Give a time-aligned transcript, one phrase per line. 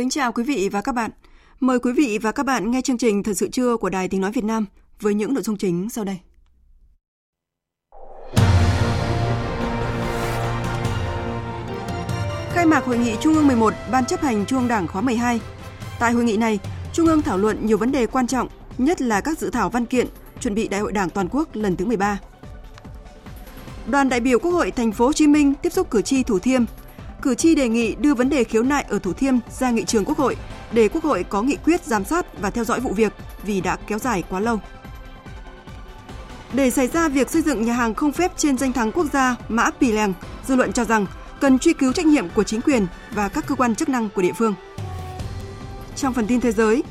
[0.00, 1.10] Kính chào quý vị và các bạn.
[1.60, 4.20] Mời quý vị và các bạn nghe chương trình Thời sự trưa của Đài Tiếng
[4.20, 4.66] Nói Việt Nam
[5.00, 6.18] với những nội dung chính sau đây.
[12.52, 15.40] Khai mạc Hội nghị Trung ương 11 Ban chấp hành Trung ương Đảng khóa 12.
[15.98, 16.58] Tại hội nghị này,
[16.92, 18.48] Trung ương thảo luận nhiều vấn đề quan trọng,
[18.78, 20.06] nhất là các dự thảo văn kiện
[20.40, 22.18] chuẩn bị Đại hội Đảng toàn quốc lần thứ 13.
[23.86, 26.38] Đoàn đại biểu Quốc hội Thành phố Hồ Chí Minh tiếp xúc cử tri Thủ
[26.38, 26.64] Thiêm
[27.22, 30.04] cử tri đề nghị đưa vấn đề khiếu nại ở Thủ Thiêm ra nghị trường
[30.04, 30.36] Quốc hội
[30.72, 33.76] để Quốc hội có nghị quyết giám sát và theo dõi vụ việc vì đã
[33.86, 34.60] kéo dài quá lâu.
[36.52, 39.36] Để xảy ra việc xây dựng nhà hàng không phép trên danh thắng quốc gia
[39.48, 40.12] Mã Pì Lèng,
[40.46, 41.06] dư luận cho rằng
[41.40, 44.22] cần truy cứu trách nhiệm của chính quyền và các cơ quan chức năng của
[44.22, 44.54] địa phương.
[45.96, 46.82] Trong phần tin thế giới,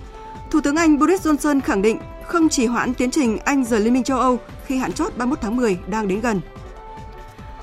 [0.52, 3.94] Thủ tướng Anh Boris Johnson khẳng định không chỉ hoãn tiến trình Anh rời Liên
[3.94, 6.42] minh châu Âu khi hạn chót 31 tháng 10 đang đến gần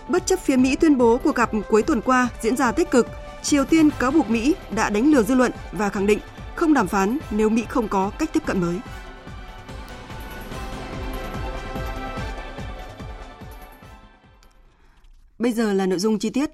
[0.09, 3.07] Bất chấp phía Mỹ tuyên bố cuộc gặp cuối tuần qua diễn ra tích cực,
[3.43, 6.19] Triều Tiên cáo buộc Mỹ đã đánh lừa dư luận và khẳng định
[6.55, 8.79] không đàm phán nếu Mỹ không có cách tiếp cận mới.
[15.39, 16.51] Bây giờ là nội dung chi tiết.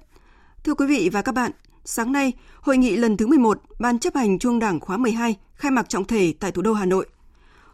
[0.63, 1.51] Thưa quý vị và các bạn,
[1.85, 5.71] sáng nay, hội nghị lần thứ 11 Ban chấp hành Trung Đảng khóa 12 khai
[5.71, 7.05] mạc trọng thể tại thủ đô Hà Nội.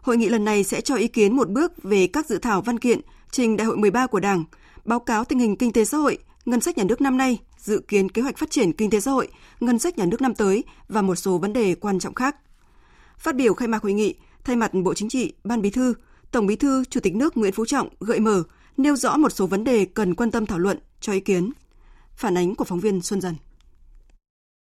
[0.02, 2.80] Hội nghị lần này sẽ cho ý kiến một bước về các dự thảo văn
[2.80, 3.00] kiện
[3.32, 4.44] trình Đại hội 13 của Đảng–
[4.86, 7.82] báo cáo tình hình kinh tế xã hội, ngân sách nhà nước năm nay, dự
[7.88, 9.28] kiến kế hoạch phát triển kinh tế xã hội,
[9.60, 12.36] ngân sách nhà nước năm tới và một số vấn đề quan trọng khác.
[13.18, 15.94] Phát biểu khai mạc hội nghị, thay mặt Bộ Chính trị, Ban Bí thư,
[16.32, 18.44] Tổng Bí thư, Chủ tịch nước Nguyễn Phú Trọng gợi mở,
[18.78, 21.52] nêu rõ một số vấn đề cần quan tâm thảo luận cho ý kiến.
[22.16, 23.36] Phản ánh của phóng viên Xuân Dần.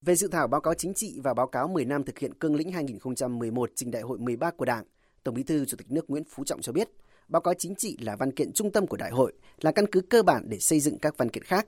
[0.04, 2.56] Về dự thảo báo cáo chính trị và báo cáo 10 năm thực hiện cương
[2.56, 4.84] lĩnh 2011 trình đại hội 13 của Đảng,
[5.24, 6.88] Tổng Bí thư Chủ tịch nước Nguyễn Phú Trọng cho biết–
[7.28, 10.00] báo cáo chính trị là văn kiện trung tâm của đại hội, là căn cứ
[10.00, 11.66] cơ bản để xây dựng các văn kiện khác.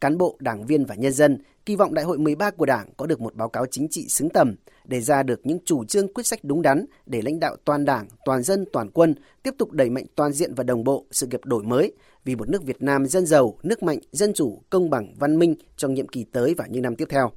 [0.00, 3.06] Cán bộ, đảng viên và nhân dân kỳ vọng đại hội 13 của Đảng có
[3.06, 4.54] được một báo cáo chính trị xứng tầm,
[4.84, 8.06] đề ra được những chủ trương quyết sách đúng đắn để lãnh đạo toàn Đảng,
[8.24, 11.40] toàn dân, toàn quân tiếp tục đẩy mạnh toàn diện và đồng bộ sự nghiệp
[11.44, 11.92] đổi mới
[12.24, 15.54] vì một nước Việt Nam dân giàu, nước mạnh, dân chủ, công bằng, văn minh
[15.76, 17.32] trong nhiệm kỳ tới và những năm tiếp theo.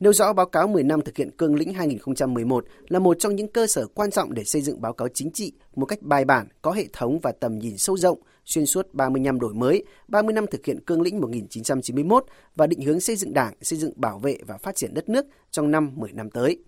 [0.00, 3.48] Nêu rõ báo cáo 10 năm thực hiện cương lĩnh 2011 là một trong những
[3.48, 6.48] cơ sở quan trọng để xây dựng báo cáo chính trị một cách bài bản,
[6.62, 10.32] có hệ thống và tầm nhìn sâu rộng, xuyên suốt 30 năm đổi mới, 30
[10.32, 12.24] năm thực hiện cương lĩnh 1991
[12.56, 15.26] và định hướng xây dựng đảng, xây dựng bảo vệ và phát triển đất nước
[15.50, 16.58] trong năm 10 năm tới.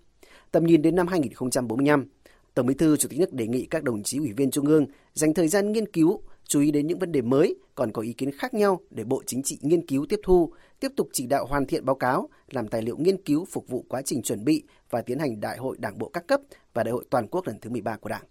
[0.51, 2.05] Tầm nhìn đến năm 2045,
[2.53, 4.85] Tổng Bí thư Chủ tịch nước đề nghị các đồng chí ủy viên Trung ương
[5.13, 8.13] dành thời gian nghiên cứu, chú ý đến những vấn đề mới còn có ý
[8.13, 11.45] kiến khác nhau để Bộ Chính trị nghiên cứu tiếp thu, tiếp tục chỉ đạo
[11.45, 14.63] hoàn thiện báo cáo, làm tài liệu nghiên cứu phục vụ quá trình chuẩn bị
[14.89, 16.41] và tiến hành Đại hội Đảng bộ các cấp
[16.73, 18.23] và Đại hội toàn quốc lần thứ 13 của Đảng.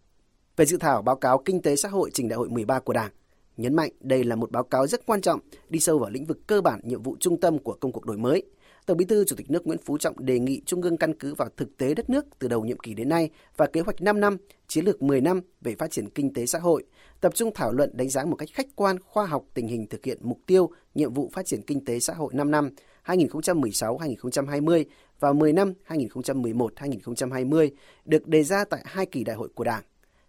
[0.57, 3.11] Về dự thảo báo cáo kinh tế xã hội trình Đại hội 13 của Đảng,
[3.57, 6.47] nhấn mạnh đây là một báo cáo rất quan trọng, đi sâu vào lĩnh vực
[6.47, 8.43] cơ bản nhiệm vụ trung tâm của công cuộc đổi mới–
[8.89, 11.35] Tổng Bí thư Chủ tịch nước Nguyễn Phú Trọng đề nghị Trung ương căn cứ
[11.35, 14.21] vào thực tế đất nước từ đầu nhiệm kỳ đến nay và kế hoạch 5
[14.21, 14.37] năm,
[14.69, 16.85] chiến lược 10 năm về phát triển kinh tế xã hội,
[17.21, 20.05] tập trung thảo luận đánh giá một cách khách quan, khoa học tình hình thực
[20.05, 22.71] hiện mục tiêu, nhiệm vụ phát triển kinh tế xã hội 5 năm
[23.05, 24.85] 2016-2020
[25.21, 27.71] và 10 năm 2011-2020
[28.05, 29.83] được đề ra tại hai kỳ đại hội của Đảng.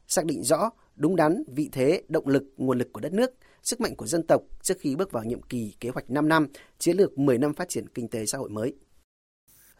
[0.07, 3.31] Xác định rõ đúng đắn vị thế, động lực, nguồn lực của đất nước–
[3.63, 6.47] sức mạnh của dân tộc trước khi bước vào nhiệm kỳ kế hoạch 5 năm,
[6.79, 8.73] chiến lược 10 năm phát triển kinh tế xã hội mới.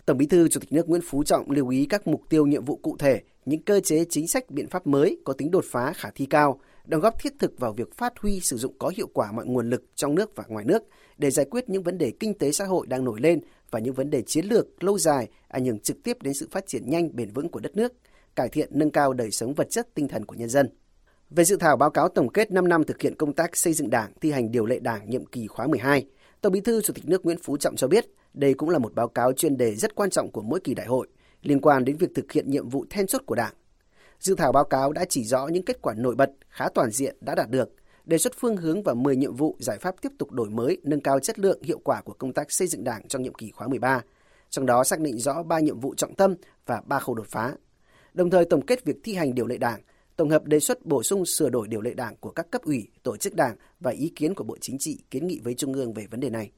[0.05, 2.65] Tổng Bí thư Chủ tịch nước Nguyễn Phú Trọng lưu ý các mục tiêu nhiệm
[2.65, 5.93] vụ cụ thể, những cơ chế chính sách biện pháp mới có tính đột phá
[5.93, 6.59] khả thi cao,
[6.89, 9.69] đóng góp thiết thực vào việc phát huy sử dụng có hiệu quả mọi nguồn
[9.69, 10.83] lực trong nước và ngoài nước
[11.17, 13.39] để giải quyết những vấn đề kinh tế xã hội đang nổi lên
[13.71, 16.67] và những vấn đề chiến lược lâu dài ảnh hưởng trực tiếp đến sự phát
[16.67, 17.93] triển nhanh bền vững của đất nước,
[18.35, 20.69] cải thiện nâng cao đời sống vật chất tinh thần của nhân dân.
[21.29, 23.89] Về dự thảo báo cáo tổng kết 5 năm thực hiện công tác xây dựng
[23.89, 26.05] Đảng, thi hành điều lệ Đảng nhiệm kỳ khóa 12,
[26.41, 28.95] Tổng Bí thư Chủ tịch nước Nguyễn Phú Trọng cho biết, đây cũng là một
[28.95, 31.07] báo cáo chuyên đề rất quan trọng của mỗi kỳ đại hội,
[31.41, 33.53] liên quan đến việc thực hiện nhiệm vụ then chốt của Đảng.
[34.19, 37.15] Dự thảo báo cáo đã chỉ rõ những kết quả nổi bật khá toàn diện
[37.21, 37.69] đã đạt được,
[38.05, 41.01] đề xuất phương hướng và 10 nhiệm vụ giải pháp tiếp tục đổi mới, nâng
[41.01, 43.67] cao chất lượng, hiệu quả của công tác xây dựng Đảng trong nhiệm kỳ khóa
[43.67, 44.01] 13.
[44.49, 46.35] Trong đó xác định rõ 3 nhiệm vụ trọng tâm
[46.65, 47.53] và 3 khâu đột phá.
[48.13, 49.81] Đồng thời tổng kết việc thi hành điều lệ Đảng,
[50.15, 52.87] tổng hợp đề xuất bổ sung sửa đổi điều lệ Đảng của các cấp ủy,
[53.03, 55.93] tổ chức Đảng và ý kiến của Bộ Chính trị kiến nghị với Trung ương
[55.93, 56.51] về vấn đề này.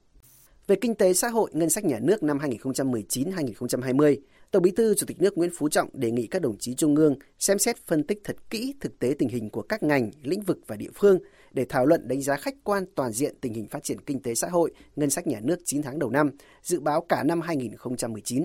[0.68, 4.18] Về kinh tế xã hội, ngân sách nhà nước năm 2019-2020,
[4.52, 6.96] Tổng Bí thư Chủ tịch nước Nguyễn Phú Trọng đề nghị các đồng chí trung
[6.96, 10.42] ương xem xét phân tích thật kỹ thực tế tình hình của các ngành, lĩnh
[10.42, 11.20] vực và địa phương
[11.52, 14.36] để thảo luận đánh giá khách quan toàn diện tình hình phát triển kinh tế
[14.36, 16.30] xã hội, ngân sách nhà nước 9 tháng đầu năm,
[16.64, 18.44] dự báo cả năm 2019.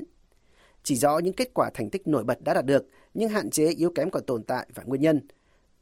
[0.82, 3.68] Chỉ rõ những kết quả thành tích nổi bật đã đạt được, nhưng hạn chế
[3.68, 5.20] yếu kém còn tồn tại và nguyên nhân.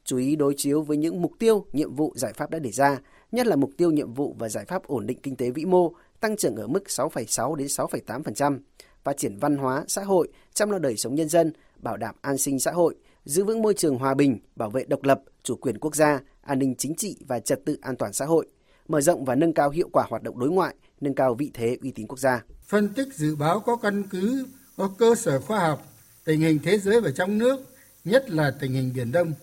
[0.05, 2.99] Chú ý đối chiếu với những mục tiêu, nhiệm vụ, giải pháp đã đề ra,
[3.31, 5.93] nhất là mục tiêu nhiệm vụ và giải pháp ổn định kinh tế vĩ mô,
[6.19, 8.59] tăng trưởng ở mức 6,6 đến 6,8%,
[9.05, 12.37] phát triển văn hóa, xã hội, chăm lo đời sống nhân dân, bảo đảm an
[12.37, 15.79] sinh xã hội, giữ vững môi trường hòa bình, bảo vệ độc lập, chủ quyền
[15.79, 18.47] quốc gia, an ninh chính trị và trật tự an toàn xã hội,
[18.87, 21.77] mở rộng và nâng cao hiệu quả hoạt động đối ngoại, nâng cao vị thế
[21.81, 22.43] uy tín quốc gia.
[22.67, 24.45] Phân tích dự báo có căn cứ,
[24.77, 25.85] có cơ sở khoa học,
[26.23, 27.59] tình hình thế giới và trong nước,
[28.05, 29.33] nhất là tình hình Biển Đông,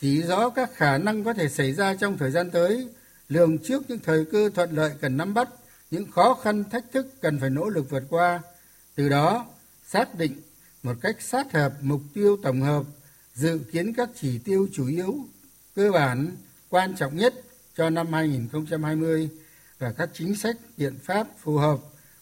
[0.00, 2.88] chỉ rõ các khả năng có thể xảy ra trong thời gian tới,
[3.28, 5.48] lường trước những thời cơ thuận lợi cần nắm bắt,
[5.90, 8.40] những khó khăn thách thức cần phải nỗ lực vượt qua,
[8.94, 9.46] từ đó,
[9.86, 10.42] xác định
[10.82, 12.82] một cách sát hợp mục tiêu tổng hợp,
[13.34, 15.16] dự kiến các chỉ tiêu chủ yếu,
[15.74, 16.36] cơ bản,
[16.68, 17.34] quan trọng nhất
[17.76, 19.30] cho năm 2020
[19.78, 21.78] và các chính sách biện pháp phù hợp,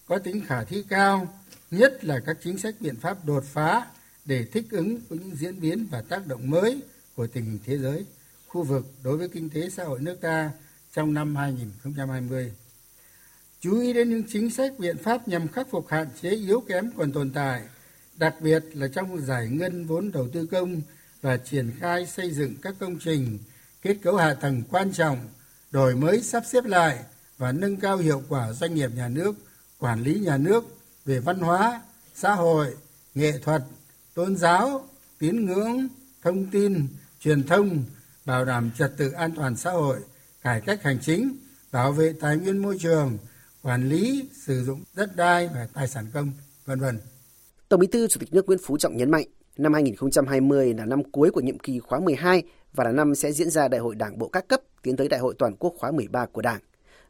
[0.07, 1.35] có tính khả thi cao,
[1.71, 3.87] nhất là các chính sách biện pháp đột phá
[4.25, 6.83] để thích ứng với những diễn biến và tác động mới
[7.17, 8.05] của tình hình thế giới,
[8.47, 10.51] khu vực đối với kinh tế xã hội nước ta
[10.93, 12.53] trong năm 2020
[13.61, 16.91] chú ý đến những chính sách, biện pháp nhằm khắc phục hạn chế yếu kém
[16.97, 17.63] còn tồn tại,
[18.17, 20.81] đặc biệt là trong giải ngân vốn đầu tư công
[21.23, 23.39] và triển khai xây dựng các công trình,
[23.83, 25.19] kết cấu hạ tầng quan trọng,
[25.71, 26.99] đổi mới sắp xếp lại
[27.39, 29.33] và nâng cao hiệu quả doanh nghiệp nhà nước,
[29.79, 30.65] quản lý nhà nước
[31.05, 31.83] về văn hóa,
[32.15, 32.77] xã hội,
[33.15, 33.63] nghệ thuật,
[34.15, 35.89] tôn giáo, tín ngưỡng,
[36.23, 36.87] thông tin,
[37.21, 37.85] truyền thông,
[38.25, 39.99] bảo đảm trật tự an toàn xã hội,
[40.43, 41.37] cải cách hành chính,
[41.73, 43.19] bảo vệ tài nguyên môi trường
[43.63, 46.33] quản lý sử dụng đất đai và tài sản công
[46.67, 46.99] vân vân
[47.69, 49.27] Tổng Bí thư Chủ tịch nước Nguyễn Phú Trọng nhấn mạnh,
[49.57, 52.43] năm 2020 là năm cuối của nhiệm kỳ khóa 12
[52.73, 55.21] và là năm sẽ diễn ra Đại hội Đảng bộ các cấp tiến tới Đại
[55.21, 56.61] hội toàn quốc khóa 13 của Đảng.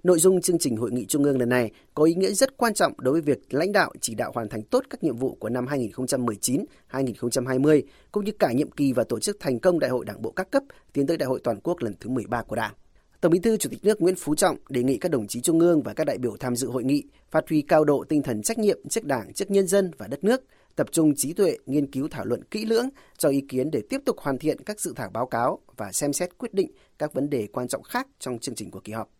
[0.02, 2.74] Nội dung chương trình hội nghị trung ương lần này có ý nghĩa rất quan
[2.74, 5.48] trọng đối với việc lãnh đạo chỉ đạo hoàn thành tốt các nhiệm vụ của
[5.48, 7.82] năm 2019-2020
[8.12, 10.50] cũng như cả nhiệm kỳ và tổ chức thành công Đại hội Đảng bộ các
[10.50, 10.62] cấp
[10.92, 12.74] tiến tới Đại hội toàn quốc lần thứ 13 của Đảng.
[13.20, 15.60] Tổng Bí thư Chủ tịch nước Nguyễn Phú Trọng đề nghị các đồng chí trung
[15.60, 18.42] ương và các đại biểu tham dự hội nghị phát huy cao độ tinh thần
[18.42, 20.42] trách nhiệm trước Đảng, trước nhân dân và đất nước,
[20.76, 22.88] tập trung trí tuệ, nghiên cứu thảo luận kỹ lưỡng,
[23.18, 26.12] cho ý kiến để tiếp tục hoàn thiện các dự thảo báo cáo và xem
[26.12, 29.10] xét quyết định các vấn đề quan trọng khác trong chương trình của kỳ họp.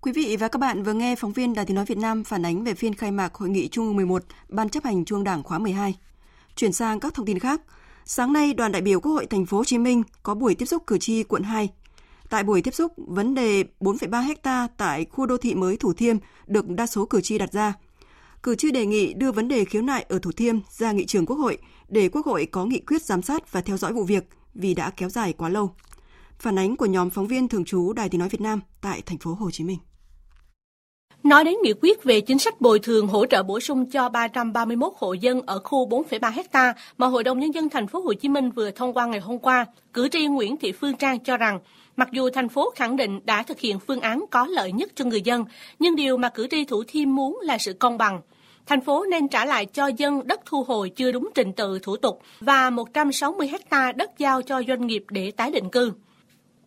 [0.00, 2.44] Quý vị và các bạn vừa nghe phóng viên Đài Tiếng nói Việt Nam phản
[2.44, 5.24] ánh về phiên khai mạc hội nghị Trung ương 11 Ban chấp hành Trung ương
[5.24, 5.96] Đảng khóa 12.
[6.56, 7.60] Chuyển sang các thông tin khác,
[8.04, 10.66] sáng nay đoàn đại biểu Quốc hội thành phố Hồ Chí Minh có buổi tiếp
[10.66, 11.68] xúc cử tri quận 2
[12.32, 16.16] Tại buổi tiếp xúc, vấn đề 4,3 hecta tại khu đô thị mới Thủ Thiêm
[16.46, 17.72] được đa số cử tri đặt ra.
[18.42, 21.26] Cử tri đề nghị đưa vấn đề khiếu nại ở Thủ Thiêm ra nghị trường
[21.26, 21.58] Quốc hội
[21.88, 24.24] để Quốc hội có nghị quyết giám sát và theo dõi vụ việc
[24.54, 25.70] vì đã kéo dài quá lâu.
[26.38, 29.18] Phản ánh của nhóm phóng viên thường trú Đài Tiếng nói Việt Nam tại thành
[29.18, 29.78] phố Hồ Chí Minh.
[31.22, 34.92] Nói đến nghị quyết về chính sách bồi thường hỗ trợ bổ sung cho 331
[34.96, 38.28] hộ dân ở khu 4,3 hecta mà Hội đồng nhân dân thành phố Hồ Chí
[38.28, 41.60] Minh vừa thông qua ngày hôm qua, cử tri Nguyễn Thị Phương Trang cho rằng
[41.96, 45.04] Mặc dù thành phố khẳng định đã thực hiện phương án có lợi nhất cho
[45.04, 45.44] người dân,
[45.78, 48.20] nhưng điều mà cử tri Thủ Thiêm muốn là sự công bằng.
[48.66, 51.96] Thành phố nên trả lại cho dân đất thu hồi chưa đúng trình tự thủ
[51.96, 55.92] tục và 160 hecta đất giao cho doanh nghiệp để tái định cư.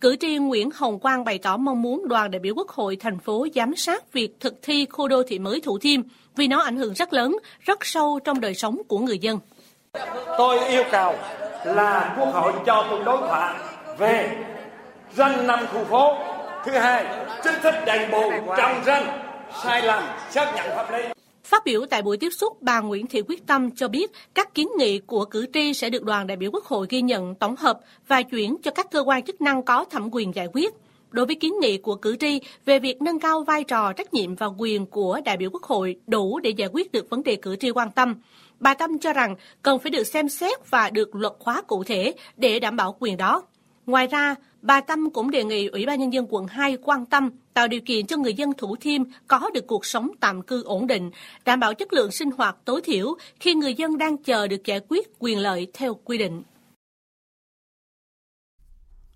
[0.02, 3.20] Cử tri Nguyễn Hồng Quang bày tỏ mong muốn đoàn đại biểu Quốc hội thành
[3.20, 6.02] phố giám sát việc thực thi khu đô thị mới Thủ Thiêm
[6.36, 9.40] vì nó ảnh hưởng rất lớn, rất sâu trong đời sống của người dân.
[10.38, 11.16] Tôi yêu cầu
[11.66, 13.56] là Quốc hội cho tôi đối thoại
[13.98, 14.45] về
[15.18, 16.18] ranh năm khu phố
[16.66, 17.06] thứ hai
[17.44, 19.20] chính thức đền bù trong ranh
[19.64, 21.04] sai lầm xác nhận pháp lý
[21.44, 24.68] Phát biểu tại buổi tiếp xúc, bà Nguyễn Thị Quyết Tâm cho biết các kiến
[24.78, 27.80] nghị của cử tri sẽ được đoàn đại biểu Quốc hội ghi nhận, tổng hợp
[28.08, 30.74] và chuyển cho các cơ quan chức năng có thẩm quyền giải quyết.
[31.12, 34.36] Đối với kiến nghị của cử tri về việc nâng cao vai trò, trách nhiệm
[34.36, 37.56] và quyền của đại biểu Quốc hội đủ để giải quyết được vấn đề cử
[37.56, 38.16] tri quan tâm,
[38.60, 42.14] bà Tâm cho rằng cần phải được xem xét và được luật hóa cụ thể
[42.38, 43.44] để đảm bảo quyền đó.
[43.86, 47.30] Ngoài ra, bà Tâm cũng đề nghị Ủy ban Nhân dân quận 2 quan tâm
[47.54, 50.88] tạo điều kiện cho người dân Thủ Thiêm có được cuộc sống tạm cư ổn
[50.88, 51.12] định,
[51.46, 54.80] đảm bảo chất lượng sinh hoạt tối thiểu khi người dân đang chờ được giải
[54.90, 56.44] quyết quyền lợi theo quy định.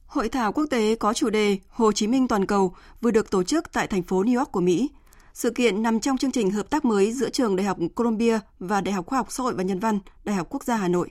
[0.06, 3.44] Hội thảo quốc tế có chủ đề Hồ Chí Minh toàn cầu vừa được tổ
[3.44, 4.90] chức tại thành phố New York của Mỹ.
[5.34, 8.82] Sự kiện nằm trong chương trình hợp tác mới giữa trường Đại học Columbia và
[8.82, 11.10] Đại học Khoa học Xã hội và Nhân văn, Đại học Quốc gia Hà Nội.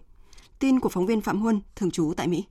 [0.59, 2.45] Tin của phóng viên Phạm Huân, thường trú tại Mỹ.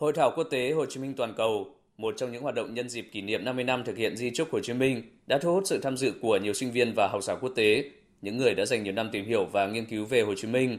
[0.00, 2.88] Hội thảo quốc tế Hồ Chí Minh toàn cầu, một trong những hoạt động nhân
[2.88, 5.62] dịp kỷ niệm 50 năm thực hiện di trúc Hồ Chí Minh, đã thu hút
[5.66, 7.84] sự tham dự của nhiều sinh viên và học giả quốc tế,
[8.22, 10.78] những người đã dành nhiều năm tìm hiểu và nghiên cứu về Hồ Chí Minh.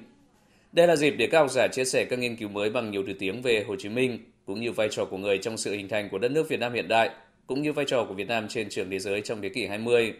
[0.71, 3.03] Đây là dịp để các học giả chia sẻ các nghiên cứu mới bằng nhiều
[3.07, 5.87] thứ tiếng về Hồ Chí Minh, cũng như vai trò của người trong sự hình
[5.87, 7.09] thành của đất nước Việt Nam hiện đại,
[7.47, 10.13] cũng như vai trò của Việt Nam trên trường thế giới trong thế kỷ 20.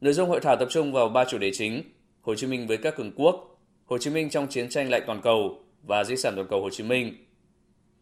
[0.00, 1.82] Nội dung hội thảo tập trung vào ba chủ đề chính:
[2.20, 5.20] Hồ Chí Minh với các cường quốc, Hồ Chí Minh trong chiến tranh lạnh toàn
[5.22, 7.14] cầu và di sản toàn cầu Hồ Chí Minh.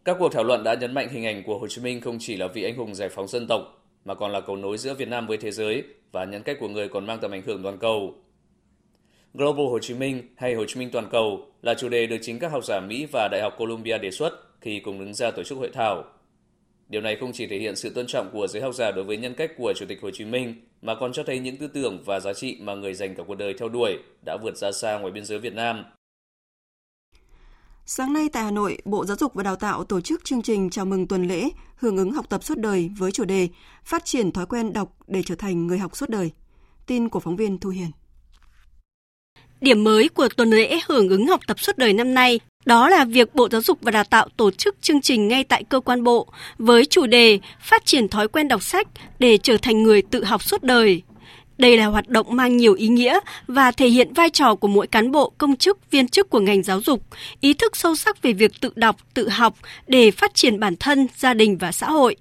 [0.06, 2.36] Các cuộc thảo luận đã nhấn mạnh hình ảnh của Hồ Chí Minh không chỉ
[2.36, 5.08] là vị anh hùng giải phóng dân tộc, mà còn là cầu nối giữa Việt
[5.08, 7.78] Nam với thế giới và nhân cách của người còn mang tầm ảnh hưởng toàn
[7.78, 8.14] cầu.
[9.34, 12.38] Global Hồ Chí Minh hay Hồ Chí Minh toàn cầu là chủ đề được chính
[12.38, 15.42] các học giả Mỹ và Đại học Columbia đề xuất khi cùng đứng ra tổ
[15.42, 16.04] chức hội thảo.
[16.88, 19.16] Điều này không chỉ thể hiện sự tôn trọng của giới học giả đối với
[19.16, 22.02] nhân cách của Chủ tịch Hồ Chí Minh, mà còn cho thấy những tư tưởng
[22.04, 24.98] và giá trị mà người dành cả cuộc đời theo đuổi đã vượt ra xa
[24.98, 25.84] ngoài biên giới Việt Nam.
[27.88, 30.70] Sáng nay tại Hà Nội, Bộ Giáo dục và Đào tạo tổ chức chương trình
[30.70, 33.48] chào mừng tuần lễ hưởng ứng học tập suốt đời với chủ đề
[33.84, 36.30] Phát triển thói quen đọc để trở thành người học suốt đời.
[36.86, 37.90] Tin của phóng viên Thu Hiền.
[39.60, 43.04] Điểm mới của tuần lễ hưởng ứng học tập suốt đời năm nay đó là
[43.04, 46.04] việc Bộ Giáo dục và Đào tạo tổ chức chương trình ngay tại cơ quan
[46.04, 46.26] bộ
[46.58, 48.88] với chủ đề Phát triển thói quen đọc sách
[49.18, 51.02] để trở thành người tự học suốt đời.
[51.58, 54.86] Đây là hoạt động mang nhiều ý nghĩa và thể hiện vai trò của mỗi
[54.86, 57.02] cán bộ, công chức, viên chức của ngành giáo dục,
[57.40, 59.54] ý thức sâu sắc về việc tự đọc, tự học
[59.86, 62.16] để phát triển bản thân, gia đình và xã hội.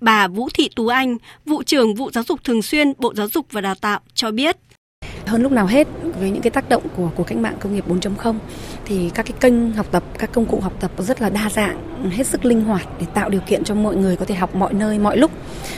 [0.00, 1.16] Bà Vũ Thị Tú Anh,
[1.46, 4.56] vụ trưởng vụ giáo dục thường xuyên Bộ Giáo dục và Đào tạo cho biết.
[5.26, 5.88] Hơn lúc nào hết
[6.20, 8.38] với những cái tác động của của cách mạng công nghiệp 4.0
[8.84, 12.10] thì các cái kênh học tập, các công cụ học tập rất là đa dạng,
[12.10, 14.74] hết sức linh hoạt để tạo điều kiện cho mọi người có thể học mọi
[14.74, 15.30] nơi mọi lúc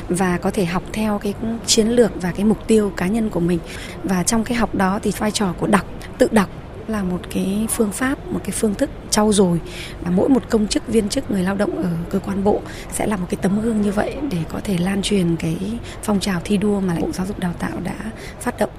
[0.09, 1.35] và có thể học theo cái
[1.67, 3.59] chiến lược và cái mục tiêu cá nhân của mình.
[4.05, 5.87] Và trong cái học đó thì vai trò của đọc,
[6.19, 6.49] tự đọc
[6.89, 9.61] là một cái phương pháp, một cái phương thức trau dồi
[10.05, 12.61] và mỗi một công chức viên chức người lao động ở cơ quan bộ
[12.93, 15.57] sẽ là một cái tấm gương như vậy để có thể lan truyền cái
[16.03, 17.97] phong trào thi đua mà Bộ Giáo dục Đào tạo đã
[18.41, 18.71] phát động.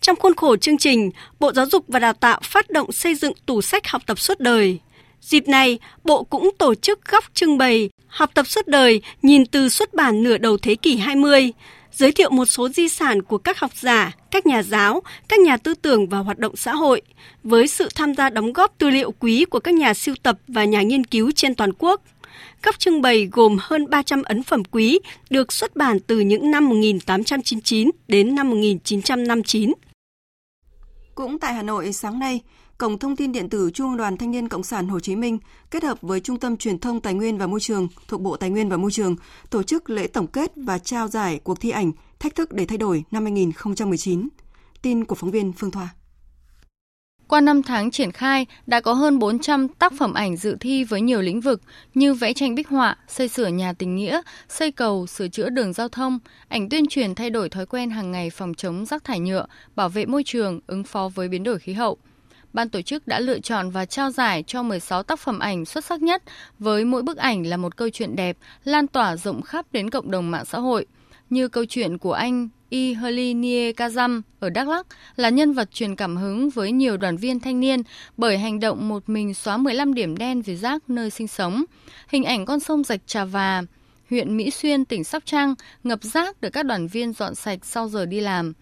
[0.00, 1.10] Trong khuôn khổ chương trình,
[1.40, 4.40] Bộ Giáo dục và Đào tạo phát động xây dựng tủ sách học tập suốt
[4.40, 4.78] đời.
[5.20, 9.68] Dịp này, Bộ cũng tổ chức góc trưng bày học tập suốt đời nhìn từ
[9.68, 11.52] xuất bản nửa đầu thế kỷ 20,
[11.92, 15.56] giới thiệu một số di sản của các học giả, các nhà giáo, các nhà
[15.56, 17.02] tư tưởng và hoạt động xã hội,
[17.42, 20.64] với sự tham gia đóng góp tư liệu quý của các nhà siêu tập và
[20.64, 22.02] nhà nghiên cứu trên toàn quốc.
[22.62, 24.98] Góc trưng bày gồm hơn 300 ấn phẩm quý
[25.30, 29.72] được xuất bản từ những năm 1899 đến năm 1959.
[31.14, 32.40] Cũng tại Hà Nội sáng nay,
[32.78, 35.38] Cổng Thông tin Điện tử Trung ương Đoàn Thanh niên Cộng sản Hồ Chí Minh
[35.70, 38.50] kết hợp với Trung tâm Truyền thông Tài nguyên và Môi trường thuộc Bộ Tài
[38.50, 39.16] nguyên và Môi trường
[39.50, 42.78] tổ chức lễ tổng kết và trao giải cuộc thi ảnh Thách thức để thay
[42.78, 44.28] đổi năm 2019.
[44.82, 45.88] Tin của phóng viên Phương Thoa.
[47.28, 51.00] Qua 5 tháng triển khai, đã có hơn 400 tác phẩm ảnh dự thi với
[51.00, 51.60] nhiều lĩnh vực
[51.94, 55.72] như vẽ tranh bích họa, xây sửa nhà tình nghĩa, xây cầu, sửa chữa đường
[55.72, 56.18] giao thông,
[56.48, 59.88] ảnh tuyên truyền thay đổi thói quen hàng ngày phòng chống rác thải nhựa, bảo
[59.88, 61.96] vệ môi trường, ứng phó với biến đổi khí hậu.
[62.52, 65.84] Ban tổ chức đã lựa chọn và trao giải cho 16 tác phẩm ảnh xuất
[65.84, 66.22] sắc nhất
[66.58, 70.10] với mỗi bức ảnh là một câu chuyện đẹp, lan tỏa rộng khắp đến cộng
[70.10, 70.86] đồng mạng xã hội,
[71.30, 75.96] như câu chuyện của anh Y Helinie Kazam ở Đắk Lắk là nhân vật truyền
[75.96, 77.82] cảm hứng với nhiều đoàn viên thanh niên
[78.16, 81.64] bởi hành động một mình xóa 15 điểm đen về rác nơi sinh sống.
[82.08, 83.62] Hình ảnh con sông Rạch Trà Và,
[84.10, 85.54] huyện Mỹ Xuyên, tỉnh Sóc Trăng
[85.84, 88.52] ngập rác được các đoàn viên dọn sạch sau giờ đi làm.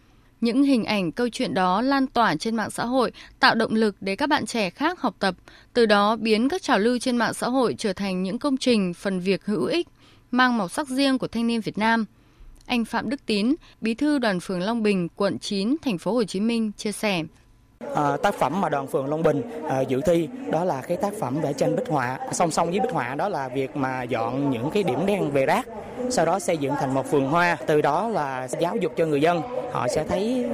[0.40, 3.96] Những hình ảnh câu chuyện đó lan tỏa trên mạng xã hội tạo động lực
[4.00, 5.34] để các bạn trẻ khác học tập,
[5.72, 8.94] từ đó biến các trào lưu trên mạng xã hội trở thành những công trình
[8.94, 9.88] phần việc hữu ích,
[10.30, 12.04] mang màu sắc riêng của thanh niên Việt Nam.
[12.66, 16.24] Anh Phạm Đức Tín, Bí thư đoàn phường Long Bình, quận 9, thành phố Hồ
[16.24, 17.22] Chí Minh chia sẻ.
[17.94, 21.12] À, tác phẩm mà đoàn phường Long Bình à, dự thi đó là cái tác
[21.20, 22.18] phẩm vẽ tranh bích họa.
[22.32, 25.46] Song song với bích họa đó là việc mà dọn những cái điểm đen về
[25.46, 25.66] rác
[26.10, 27.56] sau đó xây dựng thành một vườn hoa.
[27.66, 30.46] Từ đó là giáo dục cho người dân họ sẽ thấy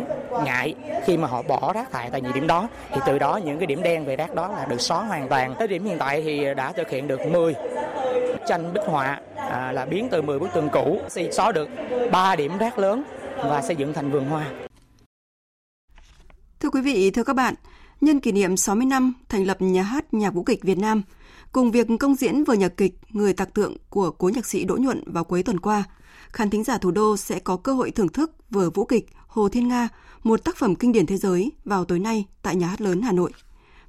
[0.45, 2.69] ngại khi mà họ bỏ rác thải tại những điểm đó.
[2.93, 5.55] Thì từ đó những cái điểm đen về rác đó là được xóa hoàn toàn.
[5.59, 7.55] Tới điểm hiện tại thì đã thực hiện được 10
[8.47, 11.01] tranh bích họa à, là biến từ 10 bức tường cũ
[11.33, 11.69] xóa được
[12.13, 13.03] 3 điểm rác lớn
[13.37, 14.47] và xây dựng thành vườn hoa.
[16.71, 17.55] Thưa quý vị, thưa các bạn,
[18.01, 21.03] nhân kỷ niệm 60 năm thành lập Nhà hát Nhạc vũ kịch Việt Nam,
[21.53, 24.77] cùng việc công diễn vở nhạc kịch Người tạc tượng của cố nhạc sĩ Đỗ
[24.77, 25.85] Nhuận vào cuối tuần qua,
[26.29, 29.49] khán thính giả thủ đô sẽ có cơ hội thưởng thức vở vũ kịch Hồ
[29.49, 29.89] Thiên Nga,
[30.23, 33.13] một tác phẩm kinh điển thế giới vào tối nay tại Nhà hát lớn Hà
[33.13, 33.31] Nội.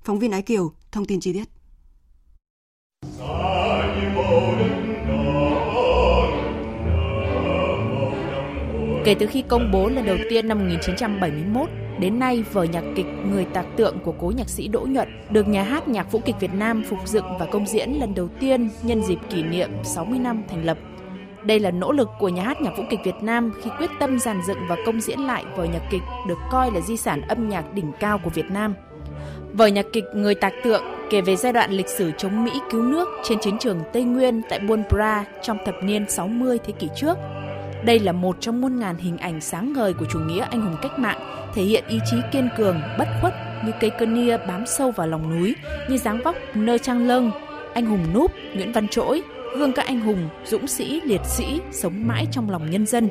[0.03, 1.45] Phóng viên Ái Kiều thông tin chi tiết.
[9.05, 11.69] Kể từ khi công bố lần đầu tiên năm 1971,
[12.01, 15.47] đến nay, vở nhạc kịch Người tạc tượng của cố nhạc sĩ Đỗ Nhuận được
[15.47, 18.69] nhà hát Nhạc vũ kịch Việt Nam phục dựng và công diễn lần đầu tiên
[18.83, 20.77] nhân dịp kỷ niệm 60 năm thành lập.
[21.43, 24.19] Đây là nỗ lực của nhà hát Nhạc vũ kịch Việt Nam khi quyết tâm
[24.19, 27.49] giàn dựng và công diễn lại vở nhạc kịch được coi là di sản âm
[27.49, 28.73] nhạc đỉnh cao của Việt Nam.
[29.53, 32.81] Vở nhạc kịch Người tạc tượng kể về giai đoạn lịch sử chống Mỹ cứu
[32.81, 36.87] nước trên chiến trường Tây Nguyên tại Buôn Bra trong thập niên 60 thế kỷ
[36.95, 37.17] trước–
[37.85, 40.75] đây là một trong muôn ngàn hình ảnh sáng ngời của chủ nghĩa anh hùng
[40.81, 43.33] cách mạng, thể hiện ý chí kiên cường, bất khuất
[43.65, 45.55] như cây cơ nia bám sâu vào lòng núi,
[45.89, 47.31] như dáng vóc nơ trang lâng,
[47.73, 49.21] anh hùng núp, Nguyễn Văn Trỗi,
[49.57, 53.09] gương các anh hùng, dũng sĩ, liệt sĩ sống mãi trong lòng nhân dân.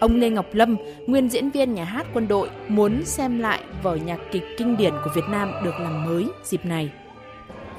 [0.00, 0.76] Ông Lê Ngọc Lâm,
[1.06, 4.92] nguyên diễn viên nhà hát quân đội, muốn xem lại vở nhạc kịch kinh điển
[5.04, 6.90] của Việt Nam được làm mới dịp này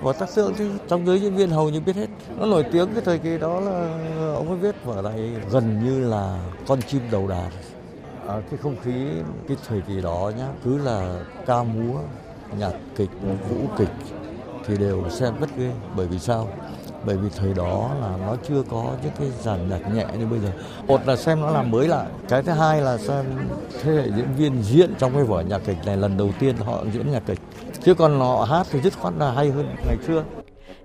[0.03, 2.07] và tác tượng thì trong giới diễn viên hầu như biết hết.
[2.37, 3.97] Nó nổi tiếng cái thời kỳ đó là
[4.35, 7.51] ông ấy viết vở này gần như là con chim đầu đàn.
[8.27, 8.93] À, cái không khí
[9.47, 11.99] cái thời kỳ đó nhá cứ là ca múa
[12.59, 13.09] nhạc kịch
[13.49, 13.89] vũ kịch
[14.65, 15.71] thì đều xem rất ghê.
[15.95, 16.49] Bởi vì sao?
[17.05, 20.39] Bởi vì thời đó là nó chưa có những cái giàn nhạc nhẹ như bây
[20.39, 20.51] giờ.
[20.87, 22.07] Một là xem nó làm mới lại.
[22.29, 23.25] Cái thứ hai là xem
[23.83, 26.83] thế hệ diễn viên diễn trong cái vở nhạc kịch này lần đầu tiên họ
[26.93, 27.39] diễn nhạc kịch.
[27.83, 30.23] Chứ còn họ hát thì dứt khoát là hay hơn ngày xưa.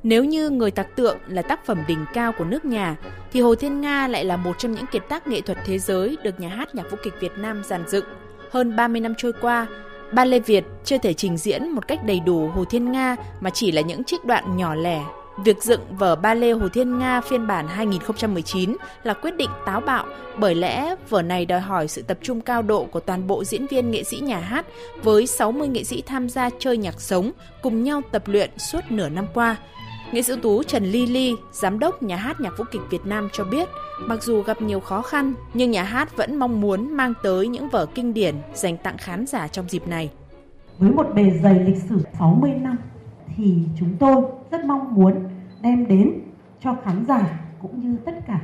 [0.03, 2.97] Nếu như Người tạc tượng là tác phẩm đỉnh cao của nước nhà,
[3.33, 6.17] thì Hồ Thiên Nga lại là một trong những kiệt tác nghệ thuật thế giới
[6.23, 8.05] được nhà hát nhạc vũ kịch Việt Nam giàn dựng.
[8.51, 9.67] Hơn 30 năm trôi qua,
[10.13, 13.51] Ba Lê Việt chưa thể trình diễn một cách đầy đủ Hồ Thiên Nga mà
[13.51, 15.03] chỉ là những trích đoạn nhỏ lẻ.
[15.45, 19.81] Việc dựng vở ba lê Hồ Thiên Nga phiên bản 2019 là quyết định táo
[19.81, 20.05] bạo
[20.39, 23.67] bởi lẽ vở này đòi hỏi sự tập trung cao độ của toàn bộ diễn
[23.67, 24.67] viên nghệ sĩ nhà hát
[25.03, 29.09] với 60 nghệ sĩ tham gia chơi nhạc sống cùng nhau tập luyện suốt nửa
[29.09, 29.57] năm qua.
[30.13, 33.07] Nghệ sĩ ưu tú Trần Ly Ly, giám đốc nhà hát nhạc vũ kịch Việt
[33.07, 33.69] Nam cho biết,
[34.01, 37.69] mặc dù gặp nhiều khó khăn nhưng nhà hát vẫn mong muốn mang tới những
[37.69, 40.11] vở kinh điển dành tặng khán giả trong dịp này.
[40.79, 42.77] Với một bề dày lịch sử 60 năm
[43.39, 45.15] thì chúng tôi rất mong muốn
[45.63, 46.13] đem đến
[46.61, 48.41] cho khán giả cũng như tất cả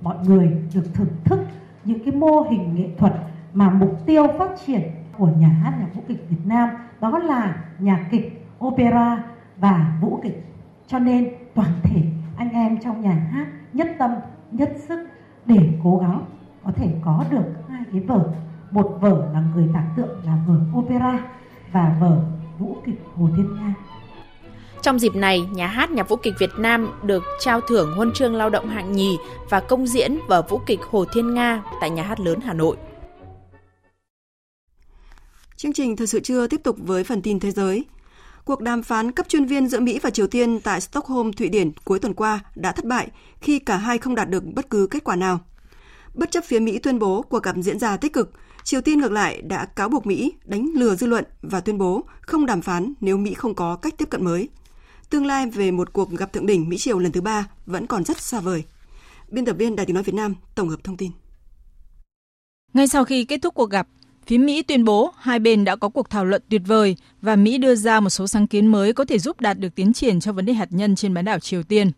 [0.00, 1.40] mọi người được thưởng thức
[1.84, 3.12] những cái mô hình nghệ thuật
[3.54, 4.82] mà mục tiêu phát triển
[5.18, 6.68] của nhà hát nhạc vũ kịch Việt Nam
[7.00, 9.24] đó là nhạc kịch, opera
[9.56, 10.44] và vũ kịch.
[10.86, 12.02] Cho nên toàn thể
[12.36, 14.10] anh em trong nhà hát nhất tâm,
[14.50, 15.08] nhất sức
[15.46, 16.24] để cố gắng
[16.64, 18.32] có thể có được hai cái vở.
[18.70, 21.18] Một vở là người tạc tượng là vở opera
[21.72, 22.24] và vở
[22.58, 23.74] vũ kịch Hồ Thiên Nga.
[24.82, 28.34] Trong dịp này, nhà hát nhạc vũ kịch Việt Nam được trao thưởng huân chương
[28.34, 29.16] lao động hạng nhì
[29.50, 32.76] và công diễn vở vũ kịch Hồ Thiên Nga tại nhà hát lớn Hà Nội.
[35.56, 37.84] Chương trình Thời sự trưa tiếp tục với phần tin thế giới.
[38.44, 41.70] Cuộc đàm phán cấp chuyên viên giữa Mỹ và Triều Tiên tại Stockholm, Thụy Điển
[41.84, 43.08] cuối tuần qua đã thất bại
[43.40, 45.40] khi cả hai không đạt được bất cứ kết quả nào.
[46.14, 48.32] Bất chấp phía Mỹ tuyên bố cuộc gặp diễn ra tích cực,
[48.64, 52.04] Triều Tiên ngược lại đã cáo buộc Mỹ đánh lừa dư luận và tuyên bố
[52.20, 54.48] không đàm phán nếu Mỹ không có cách tiếp cận mới
[55.12, 58.04] tương lai về một cuộc gặp thượng đỉnh Mỹ Triều lần thứ ba vẫn còn
[58.04, 58.64] rất xa vời.
[59.28, 61.10] Biên tập viên Đài tiếng nói Việt Nam tổng hợp thông tin.
[62.74, 63.88] Ngay sau khi kết thúc cuộc gặp,
[64.26, 67.58] phía Mỹ tuyên bố hai bên đã có cuộc thảo luận tuyệt vời và Mỹ
[67.58, 70.32] đưa ra một số sáng kiến mới có thể giúp đạt được tiến triển cho
[70.32, 71.90] vấn đề hạt nhân trên bán đảo Triều Tiên.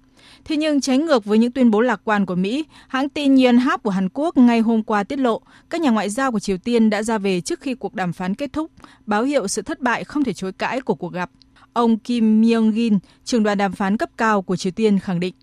[0.44, 3.82] Thế nhưng trái ngược với những tuyên bố lạc quan của Mỹ, hãng tin Yonhap
[3.82, 6.90] của Hàn Quốc ngay hôm qua tiết lộ các nhà ngoại giao của Triều Tiên
[6.90, 8.70] đã ra về trước khi cuộc đàm phán kết thúc,
[9.06, 11.30] báo hiệu sự thất bại không thể chối cãi của cuộc gặp.
[11.74, 15.34] Ông Kim Myung-gin, trưởng đoàn đàm phán cấp cao của Triều Tiên khẳng định.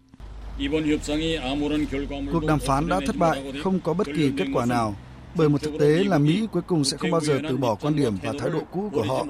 [2.32, 4.96] Cuộc đàm phán đã thất bại, không có bất kỳ kết quả nào.
[5.36, 7.96] Bởi một thực tế là Mỹ cuối cùng sẽ không bao giờ từ bỏ quan
[7.96, 9.26] điểm và thái độ cũ của họ.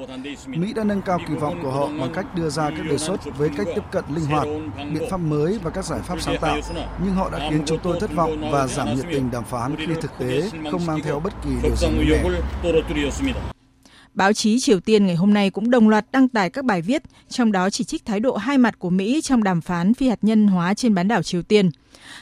[0.47, 3.37] Mỹ đã nâng cao kỳ vọng của họ bằng cách đưa ra các đề xuất
[3.37, 4.47] với cách tiếp cận linh hoạt,
[4.93, 6.57] biện pháp mới và các giải pháp sáng tạo.
[7.05, 9.93] Nhưng họ đã khiến chúng tôi thất vọng và giảm nhiệt tình đàm phán khi
[10.01, 12.05] thực tế không mang theo bất kỳ điều gì mới
[13.23, 13.33] mẻ.
[14.13, 17.03] Báo chí Triều Tiên ngày hôm nay cũng đồng loạt đăng tải các bài viết,
[17.29, 20.19] trong đó chỉ trích thái độ hai mặt của Mỹ trong đàm phán phi hạt
[20.21, 21.69] nhân hóa trên bán đảo Triều Tiên.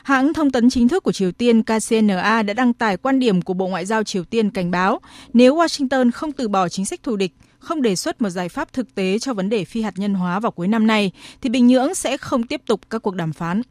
[0.03, 3.53] Hãng thông tấn chính thức của Triều Tiên KCNA đã đăng tải quan điểm của
[3.53, 4.99] Bộ Ngoại giao Triều Tiên cảnh báo
[5.33, 8.73] nếu Washington không từ bỏ chính sách thù địch, không đề xuất một giải pháp
[8.73, 11.67] thực tế cho vấn đề phi hạt nhân hóa vào cuối năm nay, thì Bình
[11.67, 13.61] Nhưỡng sẽ không tiếp tục các cuộc đàm phán.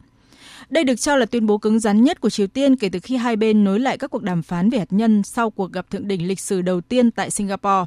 [0.71, 3.17] Đây được cho là tuyên bố cứng rắn nhất của Triều Tiên kể từ khi
[3.17, 6.09] hai bên nối lại các cuộc đàm phán về hạt nhân sau cuộc gặp thượng
[6.09, 7.85] đỉnh lịch sử đầu tiên tại Singapore.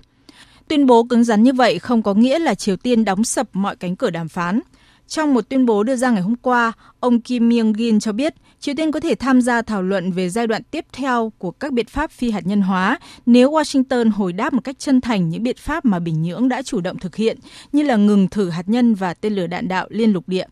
[0.72, 3.76] Tuyên bố cứng rắn như vậy không có nghĩa là Triều Tiên đóng sập mọi
[3.76, 4.60] cánh cửa đàm phán.
[5.08, 8.76] Trong một tuyên bố đưa ra ngày hôm qua, ông Kim Myung-gin cho biết Triều
[8.76, 11.86] Tiên có thể tham gia thảo luận về giai đoạn tiếp theo của các biện
[11.86, 15.58] pháp phi hạt nhân hóa nếu Washington hồi đáp một cách chân thành những biện
[15.60, 17.38] pháp mà Bình Nhưỡng đã chủ động thực hiện,
[17.72, 20.46] như là ngừng thử hạt nhân và tên lửa đạn đạo liên lục địa.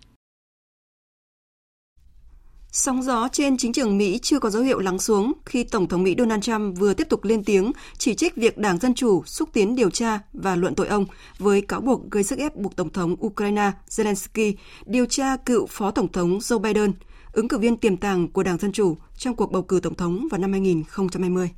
[2.71, 6.03] Sóng gió trên chính trường Mỹ chưa có dấu hiệu lắng xuống khi Tổng thống
[6.03, 9.49] Mỹ Donald Trump vừa tiếp tục lên tiếng chỉ trích việc Đảng Dân Chủ xúc
[9.53, 11.05] tiến điều tra và luận tội ông
[11.39, 14.53] với cáo buộc gây sức ép buộc Tổng thống Ukraine Zelensky
[14.85, 16.93] điều tra cựu Phó Tổng thống Joe Biden,
[17.31, 20.27] ứng cử viên tiềm tàng của Đảng Dân Chủ trong cuộc bầu cử Tổng thống
[20.31, 21.49] vào năm 2020.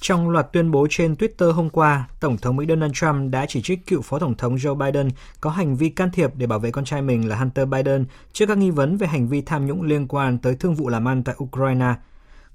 [0.00, 3.62] Trong loạt tuyên bố trên Twitter hôm qua, Tổng thống Mỹ Donald Trump đã chỉ
[3.62, 5.08] trích cựu Phó Tổng thống Joe Biden
[5.40, 8.46] có hành vi can thiệp để bảo vệ con trai mình là Hunter Biden trước
[8.46, 11.22] các nghi vấn về hành vi tham nhũng liên quan tới thương vụ làm ăn
[11.22, 11.94] tại Ukraine.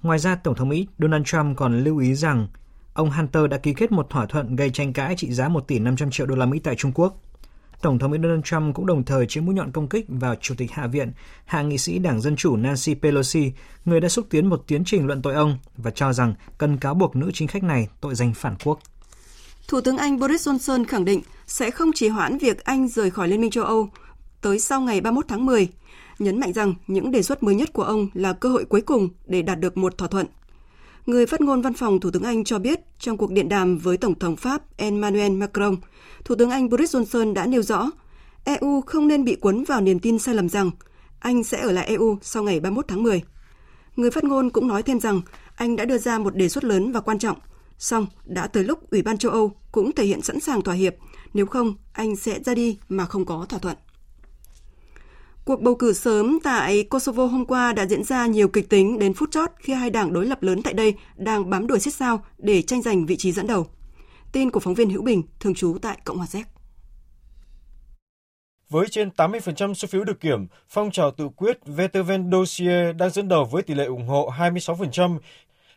[0.04, 2.48] Ngoài ra, Tổng thống Mỹ Donald Trump còn lưu ý rằng
[2.94, 5.80] ông Hunter đã ký kết một thỏa thuận gây tranh cãi trị giá 1 tỷ
[5.80, 7.22] 500 triệu đô la Mỹ tại Trung Quốc.
[7.82, 10.56] Tổng thống Mỹ Donald Trump cũng đồng thời chĩa mũi nhọn công kích vào Chủ
[10.58, 11.12] tịch Hạ viện,
[11.46, 13.52] hạ nghị sĩ Đảng Dân Chủ Nancy Pelosi,
[13.86, 16.94] người đã xúc tiến một tiến trình luận tội ông và cho rằng cần cáo
[16.94, 18.80] buộc nữ chính khách này tội danh phản quốc.
[19.68, 23.28] Thủ tướng Anh Boris Johnson khẳng định sẽ không trì hoãn việc Anh rời khỏi
[23.28, 23.90] Liên minh châu Âu
[24.42, 25.68] tới sau ngày 31 tháng 10,
[26.20, 29.10] nhấn mạnh rằng những đề xuất mới nhất của ông là cơ hội cuối cùng
[29.26, 30.26] để đạt được một thỏa thuận.
[31.12, 33.98] Người phát ngôn văn phòng Thủ tướng Anh cho biết trong cuộc điện đàm với
[33.98, 35.76] Tổng thống Pháp Emmanuel Macron,
[36.26, 37.92] Thủ tướng Anh Boris Johnson đã nêu rõ
[38.44, 40.72] EU không nên bị cuốn vào niềm tin sai lầm rằng
[41.20, 43.22] Anh sẽ ở lại EU sau ngày 31 tháng 10.
[43.96, 45.22] Người phát ngôn cũng nói thêm rằng
[45.56, 47.38] Anh đã đưa ra một đề xuất lớn và quan trọng,
[47.78, 50.96] song đã tới lúc Ủy ban châu Âu cũng thể hiện sẵn sàng thỏa hiệp,
[51.34, 53.78] nếu không Anh sẽ ra đi mà không có thỏa thuận.
[55.46, 59.14] Cuộc bầu cử sớm tại Kosovo hôm qua đã diễn ra nhiều kịch tính đến
[59.14, 62.26] phút chót khi hai đảng đối lập lớn tại đây đang bám đuổi xích sao
[62.38, 63.68] để tranh giành vị trí dẫn đầu.
[64.32, 66.48] Tin của phóng viên Hữu Bình, thường trú tại Cộng hòa Séc.
[68.70, 73.28] Với trên 80% số phiếu được kiểm, phong trào tự quyết Veteven Dossier đang dẫn
[73.28, 75.18] đầu với tỷ lệ ủng hộ 26%.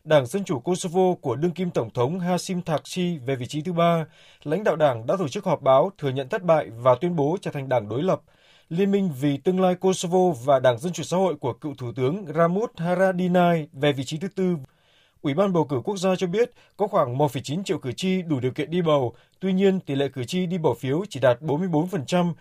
[0.04, 3.72] Đảng Dân Chủ Kosovo của đương kim Tổng thống Hasim Thaci về vị trí thứ
[3.72, 4.06] ba.
[4.42, 7.36] Lãnh đạo đảng đã tổ chức họp báo thừa nhận thất bại và tuyên bố
[7.40, 8.20] trở thành đảng đối lập.
[8.68, 11.92] Liên minh vì tương lai Kosovo và Đảng Dân Chủ Xã hội của cựu Thủ
[11.96, 14.56] tướng Ramut Haradinaj về vị trí thứ tư.
[15.22, 18.40] Ủy ban bầu cử quốc gia cho biết có khoảng 1,9 triệu cử tri đủ
[18.40, 21.40] điều kiện đi bầu, tuy nhiên tỷ lệ cử tri đi bỏ phiếu chỉ đạt
[21.40, 22.32] 44%.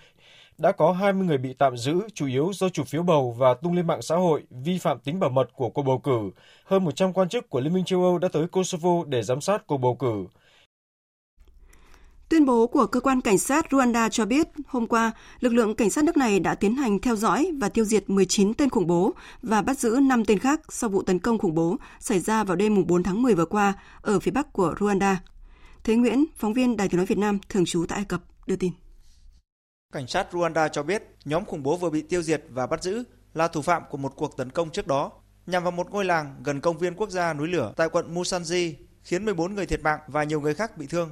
[0.57, 3.73] Đã có 20 người bị tạm giữ, chủ yếu do chủ phiếu bầu và tung
[3.73, 6.31] lên mạng xã hội vi phạm tính bảo mật của cuộc bầu cử.
[6.65, 9.67] Hơn 100 quan chức của Liên minh châu Âu đã tới Kosovo để giám sát
[9.67, 10.25] cuộc bầu cử.
[12.29, 15.89] Tuyên bố của cơ quan cảnh sát Rwanda cho biết hôm qua, lực lượng cảnh
[15.89, 19.13] sát nước này đã tiến hành theo dõi và tiêu diệt 19 tên khủng bố
[19.41, 22.55] và bắt giữ 5 tên khác sau vụ tấn công khủng bố xảy ra vào
[22.55, 25.15] đêm 4 tháng 10 vừa qua ở phía bắc của Rwanda.
[25.83, 28.55] Thế Nguyễn, phóng viên Đài tiếng nói Việt Nam thường trú tại Ai Cập đưa
[28.55, 28.71] tin.
[29.93, 33.03] Cảnh sát Rwanda cho biết nhóm khủng bố vừa bị tiêu diệt và bắt giữ
[33.33, 35.11] là thủ phạm của một cuộc tấn công trước đó
[35.45, 38.73] nhằm vào một ngôi làng gần công viên quốc gia núi lửa tại quận Musanji,
[39.03, 41.09] khiến 14 người thiệt mạng và nhiều người khác bị thương.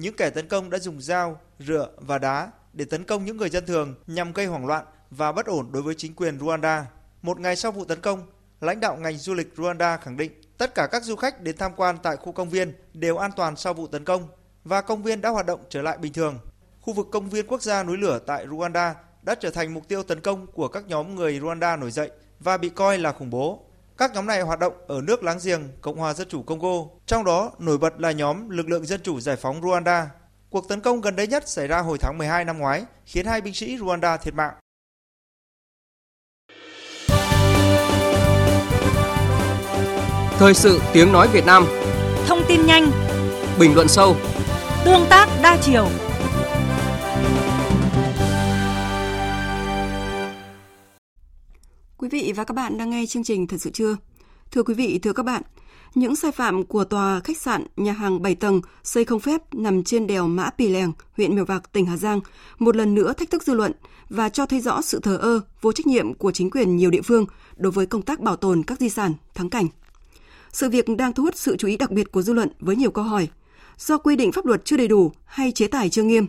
[0.00, 3.50] Những kẻ tấn công đã dùng dao, rựa và đá để tấn công những người
[3.50, 6.82] dân thường nhằm gây hoảng loạn và bất ổn đối với chính quyền Rwanda.
[7.22, 8.22] Một ngày sau vụ tấn công,
[8.60, 11.72] lãnh đạo ngành du lịch Rwanda khẳng định tất cả các du khách đến tham
[11.76, 14.28] quan tại khu công viên đều an toàn sau vụ tấn công
[14.64, 16.38] và công viên đã hoạt động trở lại bình thường.
[16.80, 20.02] Khu vực công viên quốc gia núi lửa tại Rwanda đã trở thành mục tiêu
[20.02, 23.64] tấn công của các nhóm người Rwanda nổi dậy và bị coi là khủng bố.
[23.98, 27.24] Các nhóm này hoạt động ở nước láng giềng Cộng hòa Dân chủ Congo, trong
[27.24, 30.06] đó nổi bật là nhóm Lực lượng Dân chủ Giải phóng Rwanda.
[30.50, 33.40] Cuộc tấn công gần đây nhất xảy ra hồi tháng 12 năm ngoái, khiến hai
[33.40, 34.54] binh sĩ Rwanda thiệt mạng.
[40.38, 41.66] Thời sự tiếng nói Việt Nam.
[42.26, 42.90] Thông tin nhanh.
[43.58, 44.16] Bình luận sâu.
[44.84, 45.88] Tương tác đa chiều
[52.22, 53.96] vị và các bạn đang nghe chương trình Thật sự chưa?
[54.50, 55.42] Thưa quý vị, thưa các bạn,
[55.94, 59.84] những sai phạm của tòa khách sạn, nhà hàng 7 tầng xây không phép nằm
[59.84, 62.20] trên đèo Mã Pì Lèng, huyện Mèo Vạc, tỉnh Hà Giang,
[62.58, 63.72] một lần nữa thách thức dư luận
[64.08, 67.02] và cho thấy rõ sự thờ ơ, vô trách nhiệm của chính quyền nhiều địa
[67.02, 67.26] phương
[67.56, 69.66] đối với công tác bảo tồn các di sản, thắng cảnh.
[70.52, 72.90] Sự việc đang thu hút sự chú ý đặc biệt của dư luận với nhiều
[72.90, 73.28] câu hỏi.
[73.76, 76.26] Do quy định pháp luật chưa đầy đủ hay chế tài chưa nghiêm,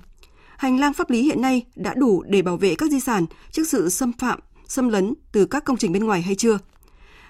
[0.57, 3.63] hành lang pháp lý hiện nay đã đủ để bảo vệ các di sản trước
[3.67, 6.57] sự xâm phạm xâm lấn từ các công trình bên ngoài hay chưa?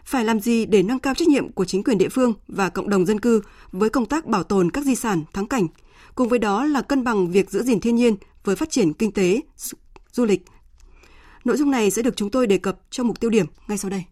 [0.06, 2.90] Phải làm gì để nâng cao trách nhiệm của chính quyền địa phương và cộng
[2.90, 5.68] đồng dân cư với công tác bảo tồn các di sản thắng cảnh,
[6.16, 9.12] cùng với đó là cân bằng việc giữ gìn thiên nhiên với phát triển kinh
[9.12, 9.42] tế,
[10.12, 10.42] du lịch.
[11.46, 13.92] Nội dung này sẽ được chúng tôi đề cập trong mục tiêu điểm ngay sau
[13.92, 14.04] đây.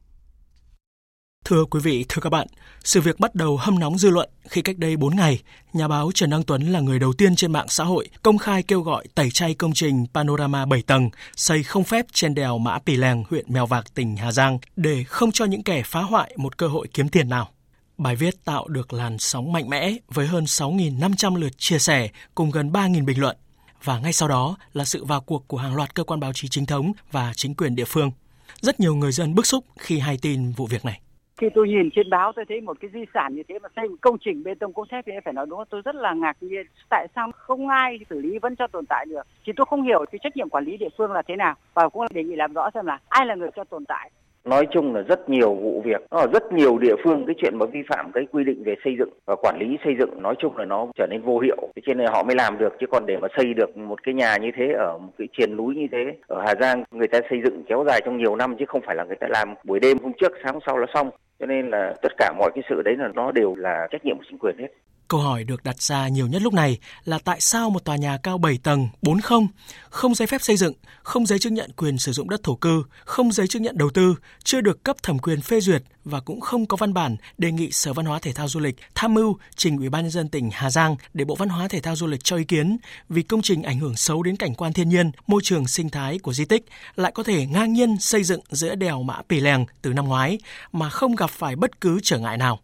[1.50, 2.48] Thưa quý vị, thưa các bạn,
[2.84, 5.40] sự việc bắt đầu hâm nóng dư luận khi cách đây 4 ngày,
[5.74, 8.64] nhà báo Trần Đăng Tuấn là người đầu tiên trên mạng xã hội công khai
[8.64, 12.80] kêu gọi tẩy chay công trình Panorama 7 tầng xây không phép trên đèo Mã
[12.80, 16.34] Pì Lèng, huyện Mèo Vạc, tỉnh Hà Giang để không cho những kẻ phá hoại
[16.38, 17.50] một cơ hội kiếm tiền nào.
[17.98, 22.52] Bài viết tạo được làn sóng mạnh mẽ với hơn 6.500 lượt chia sẻ cùng
[22.52, 23.38] gần 3.000 bình luận.
[23.84, 26.48] Và ngay sau đó là sự vào cuộc của hàng loạt cơ quan báo chí
[26.48, 28.12] chính thống và chính quyền địa phương–
[28.62, 31.02] rất nhiều người dân bức xúc khi hay tin vụ việc này.
[31.38, 33.88] Khi tôi nhìn trên báo tôi thấy một cái di sản như thế mà xây
[33.88, 36.38] một công trình bê tông cốt thép thì phải nói đúng tôi rất là ngạc
[36.42, 36.66] nhiên.
[36.90, 39.22] Tại sao không ai xử lý vẫn cho tồn tại được?
[39.46, 41.56] Thì tôi không hiểu cái trách nhiệm quản lý địa phương là thế nào.
[41.74, 44.12] Và cũng đề nghị làm rõ xem là ai là người cho tồn tại.
[44.46, 46.10] Nói chung là rất nhiều vụ việc.
[46.10, 48.96] Ở rất nhiều địa phương, cái chuyện mà vi phạm cái quy định về xây
[49.00, 51.58] dựng và quản lý xây dựng, nói chung là nó trở nên vô hiệu.
[51.76, 54.14] Thế cho nên họ mới làm được, chứ còn để mà xây được một cái
[54.14, 57.20] nhà như thế ở một cái triền núi như thế, ở Hà Giang, người ta
[57.30, 59.80] xây dựng kéo dài trong nhiều năm, chứ không phải là người ta làm buổi
[59.80, 62.64] đêm hôm trước, sáng hôm sau là xong cho nên là tất cả mọi cái
[62.70, 64.68] sự đấy là, nó đều là trách nhiệm của chính quyền hết.
[65.08, 68.18] Câu hỏi được đặt ra nhiều nhất lúc này là tại sao một tòa nhà
[68.24, 69.48] cao 7 tầng, 4 không,
[69.90, 72.84] không giấy phép xây dựng, không giấy chứng nhận quyền sử dụng đất thổ cư,
[73.06, 76.42] không giấy chứng nhận đầu tư, chưa được cấp thẩm quyền phê duyệt và cũng
[76.42, 79.38] không có văn bản đề nghị Sở Văn hóa Thể thao Du lịch tham mưu
[79.56, 82.08] trình Ủy ban nhân dân tỉnh Hà Giang để Bộ Văn hóa Thể thao Du
[82.08, 82.78] lịch cho ý kiến
[83.10, 86.20] vì công trình ảnh hưởng xấu đến cảnh quan thiên nhiên, môi trường sinh thái
[86.20, 86.66] của di tích
[86.96, 90.40] lại có thể ngang nhiên xây dựng giữa đèo Mã Pì Lèng từ năm ngoái
[90.72, 92.60] mà không gặp phải bất cứ trở ngại nào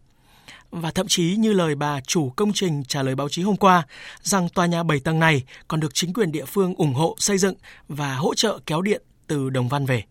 [0.80, 3.86] và thậm chí như lời bà chủ công trình trả lời báo chí hôm qua
[4.22, 7.38] rằng tòa nhà 7 tầng này còn được chính quyền địa phương ủng hộ xây
[7.38, 7.54] dựng
[7.88, 10.02] và hỗ trợ kéo điện từ Đồng Văn về.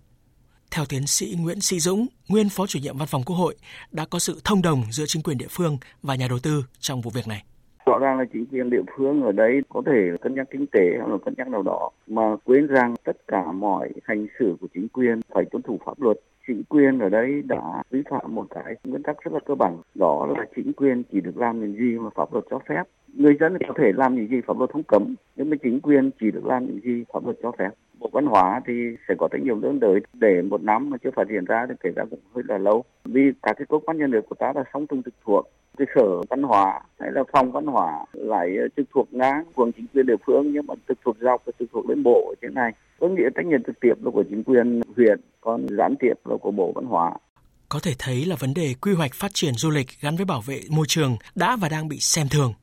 [0.71, 3.55] Theo tiến sĩ Nguyễn Sĩ Dũng, nguyên phó chủ nhiệm văn phòng Quốc hội,
[3.91, 7.01] đã có sự thông đồng giữa chính quyền địa phương và nhà đầu tư trong
[7.01, 7.43] vụ việc này.
[7.85, 10.97] Rõ ràng là chính quyền địa phương ở đấy có thể cân nhắc kinh tế
[10.99, 14.67] hoặc là cân nhắc nào đó, mà quên rằng tất cả mọi hành xử của
[14.73, 16.17] chính quyền phải tuân thủ pháp luật.
[16.47, 19.77] Chính quyền ở đây đã vi phạm một cái nguyên tắc rất là cơ bản,
[19.95, 22.83] đó là chính quyền chỉ được làm những gì mà pháp luật cho phép.
[23.13, 26.11] Người dân có thể làm những gì pháp luật không cấm, nhưng mà chính quyền
[26.19, 27.69] chỉ được làm những gì pháp luật cho phép
[28.03, 28.73] bộ văn hóa thì
[29.07, 31.75] sẽ có trách nhiệm tương đối để một năm mà chưa phát hiện ra thì
[31.83, 32.83] kể ra cũng hơi là lâu.
[33.05, 35.45] Vì các cái cơ quan nhà nước của ta là sống trung trực thuộc,
[35.77, 39.71] cái sở văn hóa hay là phòng văn hóa lại ờ, trực thuộc ngang của
[39.75, 42.35] chính quyền địa phương nhưng mà trực thuộc dọc và trực thuộc lên bộ ở
[42.41, 42.71] trên này.
[42.99, 46.35] Có nghĩa trách nhiệm trực tiếp là của chính quyền huyện, còn gián tiếp là
[46.41, 47.11] của bộ văn hóa.
[47.69, 50.41] Có thể thấy là vấn đề quy hoạch phát triển du lịch gắn với bảo
[50.41, 52.53] vệ môi trường đã và đang bị xem thường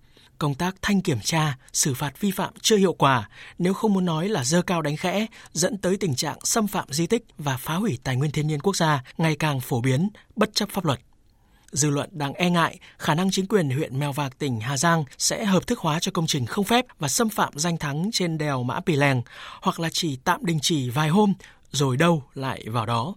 [0.40, 4.05] công tác thanh kiểm tra, xử phạt vi phạm chưa hiệu quả, nếu không muốn
[4.05, 7.57] nói là dơ cao đánh khẽ, dẫn tới tình trạng xâm phạm di tích và
[7.57, 10.85] phá hủy tài nguyên thiên nhiên quốc gia ngày càng phổ biến, bất chấp pháp
[10.85, 11.00] luật.
[11.72, 15.05] Dư luận đang e ngại khả năng chính quyền huyện Mèo Vạc tỉnh Hà Giang
[15.18, 18.38] sẽ hợp thức hóa cho công trình không phép và xâm phạm danh thắng trên
[18.38, 19.22] đèo Mã Pì Lèng,
[19.62, 21.33] hoặc là chỉ tạm đình chỉ vài hôm
[21.72, 23.14] rồi đâu lại vào đó.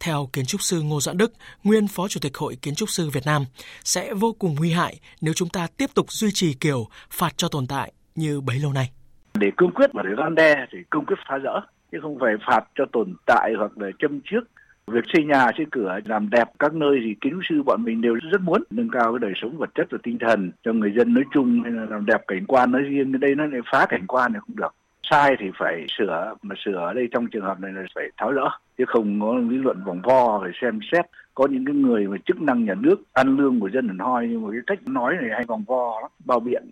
[0.00, 1.32] Theo kiến trúc sư Ngô Doãn Đức,
[1.64, 3.42] nguyên Phó Chủ tịch Hội Kiến trúc sư Việt Nam,
[3.84, 7.48] sẽ vô cùng nguy hại nếu chúng ta tiếp tục duy trì kiểu phạt cho
[7.48, 8.90] tồn tại như bấy lâu nay.
[9.34, 11.60] Để cương quyết và để răn đe thì cương quyết phá rỡ,
[11.92, 14.40] chứ không phải phạt cho tồn tại hoặc là châm trước.
[14.86, 18.00] Việc xây nhà xây cửa làm đẹp các nơi thì kiến trúc sư bọn mình
[18.00, 20.92] đều rất muốn nâng cao cái đời sống vật chất và tinh thần cho người
[20.98, 23.12] dân nói chung hay là làm đẹp cảnh quan nói riêng.
[23.12, 24.74] Cái đây nó lại phá cảnh quan này không được
[25.10, 28.32] sai thì phải sửa mà sửa ở đây trong trường hợp này là phải tháo
[28.32, 32.06] rỡ chứ không có lý luận vòng vo phải xem xét có những cái người
[32.06, 34.88] mà chức năng nhà nước ăn lương của dân hẳn hoi nhưng mà cái cách
[34.88, 36.70] nói này hay vòng vo lắm, bao biện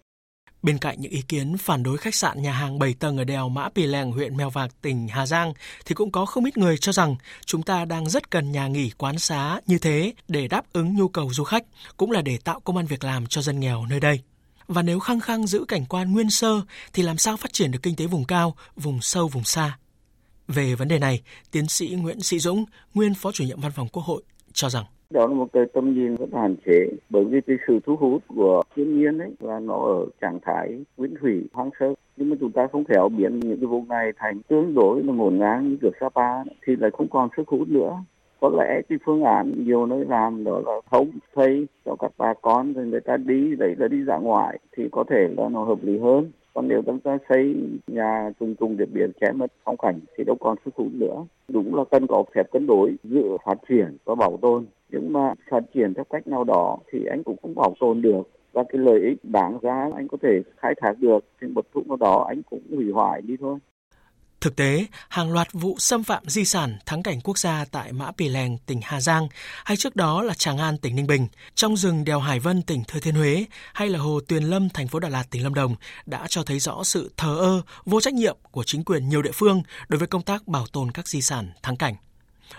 [0.64, 3.49] Bên cạnh những ý kiến phản đối khách sạn nhà hàng 7 tầng ở đèo
[3.49, 5.53] Mã Pì Lèng, huyện Mèo Vạc, tỉnh Hà Giang,
[5.87, 7.16] thì cũng có không ít người cho rằng
[7.47, 11.09] chúng ta đang rất cần nhà nghỉ quán xá như thế để đáp ứng nhu
[11.09, 11.64] cầu du khách,
[11.97, 14.20] cũng là để tạo công an việc làm cho dân nghèo nơi đây.
[14.68, 16.61] Và nếu khăng khăng giữ cảnh quan nguyên sơ
[16.92, 19.79] thì làm sao phát triển được kinh tế vùng cao, vùng sâu, vùng xa?
[20.48, 21.22] Về vấn đề này,
[21.53, 24.22] tiến sĩ Nguyễn Sĩ Dũng, nguyên Phó chủ nhiệm Văn phòng Quốc hội,
[24.53, 24.85] cho rằng.
[25.11, 28.22] Đó là một cái tầm nhìn rất hạn chế bởi vì cái sự thu hút
[28.29, 31.87] của thiên nhiên ấy là nó ở trạng thái nguyên thủy hoang sơ.
[32.16, 35.12] Nhưng mà chúng ta không khéo biến những cái vùng này thành tương đối là
[35.12, 38.05] ngổn ngang như kiểu Sapa thì lại không còn sức hút nữa
[38.44, 42.35] có lẽ cái phương án nhiều nơi làm đó là thống thuê cho các bà
[42.42, 45.64] con rồi người ta đi, đấy là đi ra ngoài thì có thể là nó
[45.64, 46.30] hợp lý hơn.
[46.54, 47.54] Còn nếu chúng ta xây
[47.87, 51.24] nhà trùng trùng điểm biển chém mất phong cảnh thì đâu còn sức hút nữa.
[51.48, 54.66] Đúng là cần có phép cân đối giữa phát triển và bảo tồn.
[54.90, 58.22] Nhưng mà phát triển theo cách nào đó thì anh cũng không bảo tồn được.
[58.52, 61.24] Và cái lợi ích đáng giá anh có thể khai thác được.
[61.40, 63.59] Thì một lúc nào đó anh cũng hủy hoại đi thôi.
[64.44, 68.11] Thực tế, hàng loạt vụ xâm phạm di sản thắng cảnh quốc gia tại Mã
[68.11, 69.28] Pì Lèng, tỉnh Hà Giang,
[69.64, 72.85] hay trước đó là Tràng An, tỉnh Ninh Bình, trong rừng đèo Hải Vân, tỉnh
[72.85, 75.76] Thừa Thiên Huế, hay là Hồ Tuyền Lâm, thành phố Đà Lạt, tỉnh Lâm Đồng
[76.07, 79.33] đã cho thấy rõ sự thờ ơ, vô trách nhiệm của chính quyền nhiều địa
[79.35, 81.94] phương đối với công tác bảo tồn các di sản thắng cảnh.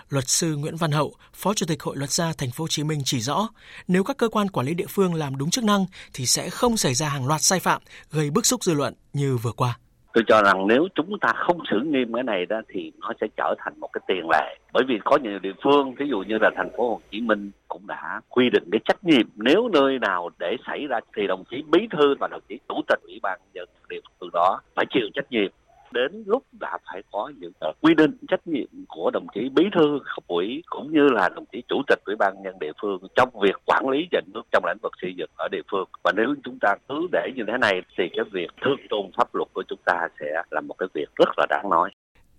[0.08, 2.84] Luật sư Nguyễn Văn Hậu, Phó Chủ tịch Hội Luật gia Thành phố Hồ Chí
[2.84, 3.48] Minh chỉ rõ,
[3.88, 6.76] nếu các cơ quan quản lý địa phương làm đúng chức năng thì sẽ không
[6.76, 9.78] xảy ra hàng loạt sai phạm gây bức xúc dư luận như vừa qua
[10.16, 13.26] tôi cho rằng nếu chúng ta không xử nghiêm cái này đó thì nó sẽ
[13.36, 14.58] trở thành một cái tiền lệ.
[14.72, 17.50] Bởi vì có nhiều địa phương ví dụ như là thành phố Hồ Chí Minh
[17.68, 21.44] cũng đã quy định cái trách nhiệm nếu nơi nào để xảy ra thì đồng
[21.50, 24.84] chí bí thư và đồng chí chủ tịch ủy ban nhân địa phương đó phải
[24.90, 25.50] chịu trách nhiệm
[25.96, 29.64] đến lúc đã phải có những uh, quy định trách nhiệm của đồng chí bí
[29.74, 32.98] thư cấp ủy cũng như là đồng chí chủ tịch ủy ban nhân địa phương
[33.16, 35.88] trong việc quản lý nhà nước trong lĩnh vực xây dựng ở địa phương.
[36.04, 39.34] Và nếu chúng ta cứ để như thế này thì cái việc thượng tôn pháp
[39.34, 41.90] luật của chúng ta sẽ là một cái việc rất là đáng nói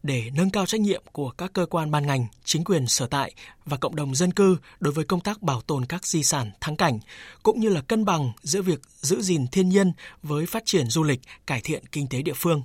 [0.08, 3.32] để nâng cao trách nhiệm của các cơ quan ban ngành, chính quyền sở tại
[3.66, 6.76] và cộng đồng dân cư đối với công tác bảo tồn các di sản thắng
[6.76, 7.00] cảnh,
[7.44, 9.92] cũng như là cân bằng giữa việc giữ gìn thiên nhiên
[10.24, 12.62] với phát triển du lịch, cải thiện kinh tế địa phương.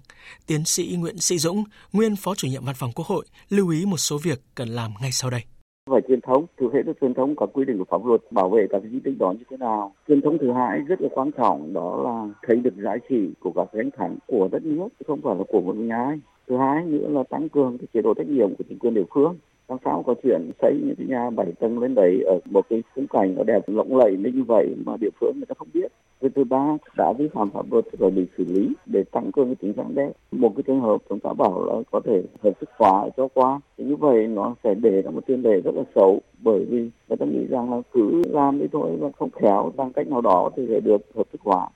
[0.46, 3.85] Tiến sĩ Nguyễn Sĩ Dũng, nguyên Phó chủ nhiệm Văn phòng Quốc hội, lưu ý
[3.87, 5.42] một số việc cần làm ngay sau đây.
[5.90, 8.48] Về truyền thống thực hiện được truyền thống có quy định của pháp luật bảo
[8.50, 9.94] vệ các di tích đó như thế nào?
[10.09, 13.52] Truyền thống thứ hai rất là quan trọng đó là thấy được giá trị của
[13.57, 16.18] các danh thắng của đất nước không phải là của một nhà ai
[16.53, 19.05] thứ hai nữa là tăng cường cái chế độ trách nhiệm của chính quyền địa
[19.15, 19.37] phương.
[19.69, 22.83] Làm sao có chuyện xây những cái nhà bảy tầng lên đấy ở một cái
[22.95, 25.93] khung cảnh nó đẹp, lộng lẫy như vậy mà địa phương người ta không biết.
[26.21, 29.47] Cái thứ ba, đã vi phạm pháp luật rồi bị xử lý để tăng cường
[29.47, 30.11] cái tính răn đe.
[30.33, 33.61] Một cái trường hợp chúng ta bảo là có thể hợp thức hóa cho qua.
[33.79, 36.91] Thì như vậy nó sẽ để ra một tiền đề rất là xấu, bởi vì
[37.09, 40.21] người ta nghĩ rằng là cứ làm đi thôi và không khéo, bằng cách nào
[40.21, 41.69] đó thì sẽ được hợp thức hóa.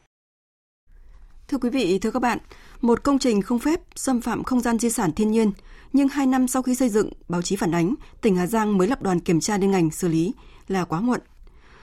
[1.48, 2.38] Thưa quý vị, thưa các bạn,
[2.80, 5.52] một công trình không phép xâm phạm không gian di sản thiên nhiên,
[5.92, 8.88] nhưng hai năm sau khi xây dựng, báo chí phản ánh, tỉnh Hà Giang mới
[8.88, 10.32] lập đoàn kiểm tra liên ngành xử lý
[10.68, 11.20] là quá muộn.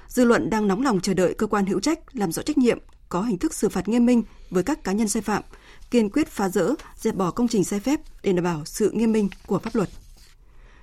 [0.07, 2.79] Dư luận đang nóng lòng chờ đợi cơ quan hữu trách làm rõ trách nhiệm,
[3.09, 5.43] có hình thức xử phạt nghiêm minh với các cá nhân sai phạm,
[5.91, 9.11] kiên quyết phá rỡ, dẹp bỏ công trình sai phép để đảm bảo sự nghiêm
[9.11, 9.89] minh của pháp luật.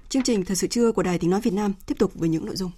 [0.09, 2.47] Chương trình Thời sự trưa của Đài Tiếng Nói Việt Nam tiếp tục với những
[2.47, 2.71] nội dung.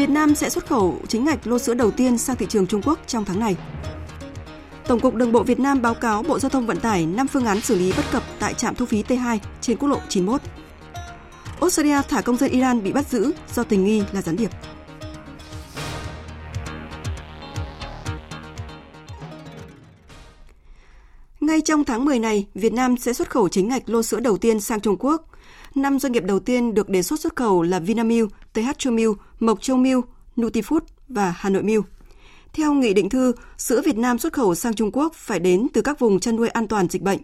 [0.00, 2.82] Việt Nam sẽ xuất khẩu chính ngạch lô sữa đầu tiên sang thị trường Trung
[2.84, 3.56] Quốc trong tháng này.
[4.86, 7.44] Tổng cục Đường bộ Việt Nam báo cáo Bộ Giao thông Vận tải 5 phương
[7.44, 10.40] án xử lý bất cập tại trạm thu phí T2 trên quốc lộ 91.
[11.60, 14.50] Australia thả công dân Iran bị bắt giữ do tình nghi là gián điệp.
[21.40, 24.38] Ngay trong tháng 10 này, Việt Nam sẽ xuất khẩu chính ngạch lô sữa đầu
[24.38, 25.29] tiên sang Trung Quốc.
[25.74, 29.18] Năm doanh nghiệp đầu tiên được đề xuất xuất khẩu là Vinamilk, TH Châu Milk,
[29.40, 31.84] Mộc Châu Milk, Nutifood và Hà Nội Milk.
[32.52, 35.82] Theo nghị định thư, sữa Việt Nam xuất khẩu sang Trung Quốc phải đến từ
[35.82, 37.18] các vùng chăn nuôi an toàn dịch bệnh.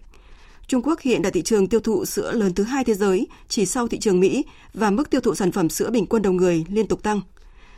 [0.67, 3.67] Trung Quốc hiện là thị trường tiêu thụ sữa lớn thứ hai thế giới, chỉ
[3.67, 6.65] sau thị trường Mỹ và mức tiêu thụ sản phẩm sữa bình quân đầu người
[6.69, 7.21] liên tục tăng.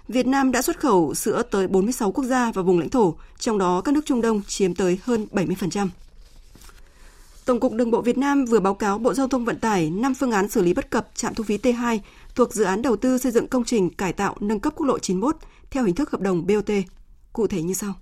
[0.09, 3.59] Việt Nam đã xuất khẩu sữa tới 46 quốc gia và vùng lãnh thổ, trong
[3.59, 5.89] đó các nước Trung Đông chiếm tới hơn 70%.
[7.49, 10.15] Tổng cục Đường bộ Việt Nam vừa báo cáo Bộ Giao thông Vận tải 5
[10.15, 11.99] phương án xử lý bất cập trạm thu phí T2
[12.35, 14.99] thuộc dự án đầu tư xây dựng công trình cải tạo nâng cấp quốc lộ
[14.99, 15.37] 91
[15.71, 16.71] theo hình thức hợp đồng BOT.
[17.33, 17.95] Cụ thể như sau.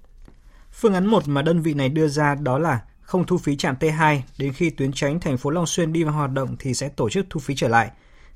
[0.73, 3.75] Phương án 1 mà đơn vị này đưa ra đó là không thu phí trạm
[3.81, 6.89] T2 đến khi tuyến tránh thành phố Long Xuyên đi vào hoạt động thì sẽ
[6.89, 7.91] tổ chức thu phí trở lại.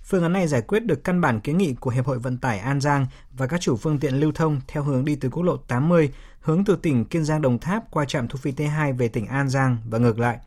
[0.05, 2.59] Phương án này giải quyết được căn bản kiến nghị của Hiệp hội Vận tải
[2.59, 5.57] An Giang và các chủ phương tiện lưu thông theo hướng đi từ quốc lộ
[5.57, 9.27] 80, hướng từ tỉnh Kiên Giang Đồng Tháp qua trạm thu phí T2 về tỉnh
[9.27, 10.39] An Giang và ngược lại.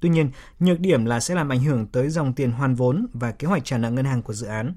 [0.00, 0.30] Tuy nhiên,
[0.60, 3.64] nhược điểm là sẽ làm ảnh hưởng tới dòng tiền hoàn vốn và kế hoạch
[3.64, 4.74] trả nợ ngân hàng của dự án.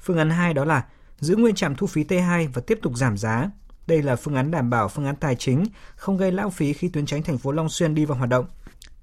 [0.00, 0.84] Phương án 2 đó là
[1.18, 3.50] giữ nguyên trạm thu phí T2 và tiếp tục giảm giá.
[3.86, 5.64] Đây là phương án đảm bảo phương án tài chính,
[5.96, 8.46] không gây lãng phí khi tuyến tránh thành phố Long Xuyên đi vào hoạt động.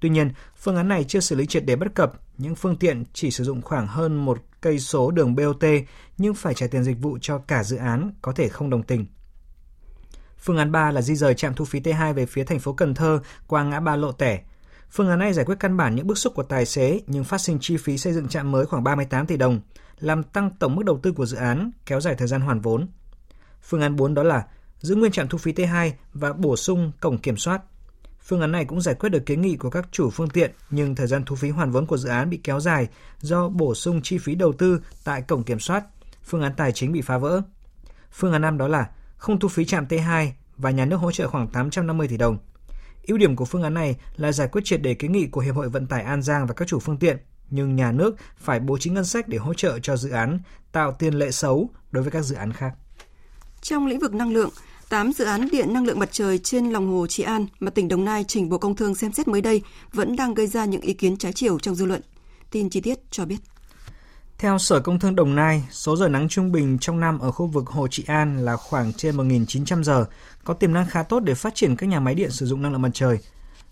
[0.00, 3.04] Tuy nhiên, phương án này chưa xử lý triệt để bất cập, những phương tiện
[3.12, 5.64] chỉ sử dụng khoảng hơn một cây số đường BOT
[6.18, 9.06] nhưng phải trả tiền dịch vụ cho cả dự án có thể không đồng tình.
[10.38, 12.94] Phương án 3 là di rời trạm thu phí T2 về phía thành phố Cần
[12.94, 14.42] Thơ qua ngã ba Lộ Tẻ.
[14.94, 17.38] Phương án này giải quyết căn bản những bức xúc của tài xế nhưng phát
[17.38, 19.60] sinh chi phí xây dựng trạm mới khoảng 38 tỷ đồng,
[19.98, 22.88] làm tăng tổng mức đầu tư của dự án, kéo dài thời gian hoàn vốn.
[23.62, 24.46] Phương án 4 đó là
[24.80, 27.62] giữ nguyên trạm thu phí T2 và bổ sung cổng kiểm soát.
[28.20, 30.94] Phương án này cũng giải quyết được kiến nghị của các chủ phương tiện nhưng
[30.94, 32.88] thời gian thu phí hoàn vốn của dự án bị kéo dài
[33.20, 35.84] do bổ sung chi phí đầu tư tại cổng kiểm soát,
[36.24, 37.42] phương án tài chính bị phá vỡ.
[38.12, 41.28] Phương án 5 đó là không thu phí trạm T2 và nhà nước hỗ trợ
[41.28, 42.38] khoảng 850 tỷ đồng.
[43.06, 45.54] Ưu điểm của phương án này là giải quyết triệt đề kiến nghị của Hiệp
[45.54, 47.16] hội Vận tải An Giang và các chủ phương tiện,
[47.50, 50.38] nhưng nhà nước phải bố trí ngân sách để hỗ trợ cho dự án,
[50.72, 52.72] tạo tiền lệ xấu đối với các dự án khác.
[53.60, 54.50] Trong lĩnh vực năng lượng,
[54.88, 57.88] 8 dự án điện năng lượng mặt trời trên lòng hồ Trị An mà tỉnh
[57.88, 59.62] Đồng Nai trình Bộ Công Thương xem xét mới đây
[59.92, 62.00] vẫn đang gây ra những ý kiến trái chiều trong dư luận.
[62.50, 63.36] Tin chi tiết cho biết.
[64.42, 67.46] Theo Sở Công Thương Đồng Nai, số giờ nắng trung bình trong năm ở khu
[67.46, 70.04] vực Hồ Trị An là khoảng trên 1.900 giờ,
[70.44, 72.72] có tiềm năng khá tốt để phát triển các nhà máy điện sử dụng năng
[72.72, 73.18] lượng mặt trời.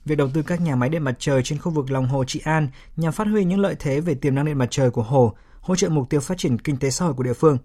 [0.04, 2.40] Việc đầu tư các nhà máy điện mặt trời trên khu vực lòng hồ Trị
[2.44, 5.34] An nhằm phát huy những lợi thế về tiềm năng điện mặt trời của hồ,
[5.60, 7.58] hỗ trợ mục tiêu phát triển kinh tế xã hội của địa phương.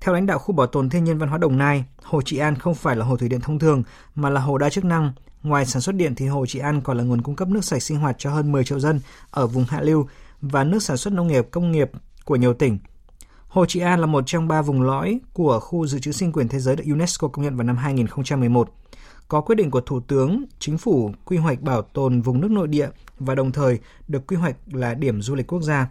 [0.00, 2.58] Theo lãnh đạo khu bảo tồn thiên nhiên văn hóa Đồng Nai, Hồ Trị An
[2.58, 3.82] không phải là hồ thủy điện thông thường
[4.14, 5.12] mà là hồ đa chức năng.
[5.42, 7.82] Ngoài sản xuất điện thì Hồ Trị An còn là nguồn cung cấp nước sạch
[7.82, 10.06] sinh hoạt cho hơn 10 triệu dân ở vùng hạ lưu
[10.40, 11.90] và nước sản xuất nông nghiệp công nghiệp
[12.24, 12.78] của nhiều tỉnh.
[13.48, 16.48] Hồ Trị An là một trong ba vùng lõi của khu dự trữ sinh quyền
[16.48, 18.70] thế giới được UNESCO công nhận vào năm 2011.
[19.28, 22.68] Có quyết định của Thủ tướng, Chính phủ quy hoạch bảo tồn vùng nước nội
[22.68, 25.90] địa và đồng thời được quy hoạch là điểm du lịch quốc gia.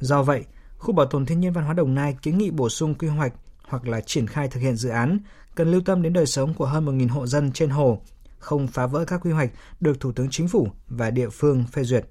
[0.00, 0.44] Do vậy,
[0.78, 3.32] khu bảo tồn thiên nhiên văn hóa Đồng Nai kiến nghị bổ sung quy hoạch
[3.68, 5.18] hoặc là triển khai thực hiện dự án
[5.54, 8.02] cần lưu tâm đến đời sống của hơn 1.000 hộ dân trên hồ,
[8.38, 9.50] không phá vỡ các quy hoạch
[9.80, 12.06] được Thủ tướng Chính phủ và địa phương phê duyệt.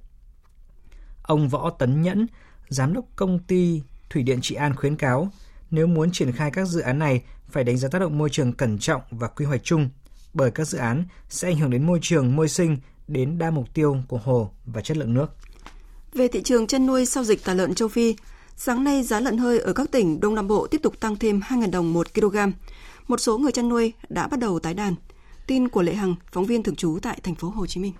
[1.21, 2.27] Ông Võ Tấn Nhẫn,
[2.71, 5.29] Giám đốc công ty Thủy điện Trị An khuyến cáo,
[5.71, 8.53] nếu muốn triển khai các dự án này phải đánh giá tác động môi trường
[8.53, 9.89] cẩn trọng và quy hoạch chung,
[10.33, 13.73] bởi các dự án sẽ ảnh hưởng đến môi trường, môi sinh, đến đa mục
[13.73, 15.27] tiêu của hồ và chất lượng nước.
[16.13, 18.15] Về thị trường chăn nuôi sau dịch tả lợn châu Phi,
[18.57, 21.39] sáng nay giá lợn hơi ở các tỉnh Đông Nam Bộ tiếp tục tăng thêm
[21.39, 22.37] 2.000 đồng một kg.
[23.07, 24.95] Một số người chăn nuôi đã bắt đầu tái đàn.
[25.47, 27.93] Tin của Lệ Hằng, phóng viên thường trú tại thành phố Hồ Chí Minh.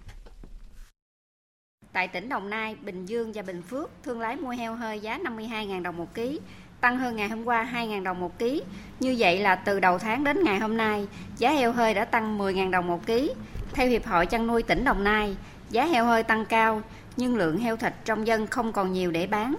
[1.93, 5.17] Tại tỉnh Đồng Nai, Bình Dương và Bình Phước, thương lái mua heo hơi giá
[5.17, 6.39] 52.000 đồng một ký,
[6.81, 8.63] tăng hơn ngày hôm qua 2.000 đồng một ký.
[8.99, 12.39] Như vậy là từ đầu tháng đến ngày hôm nay, giá heo hơi đã tăng
[12.39, 13.33] 10.000 đồng một ký.
[13.73, 15.35] Theo Hiệp hội chăn nuôi tỉnh Đồng Nai,
[15.69, 16.81] giá heo hơi tăng cao,
[17.17, 19.55] nhưng lượng heo thịt trong dân không còn nhiều để bán.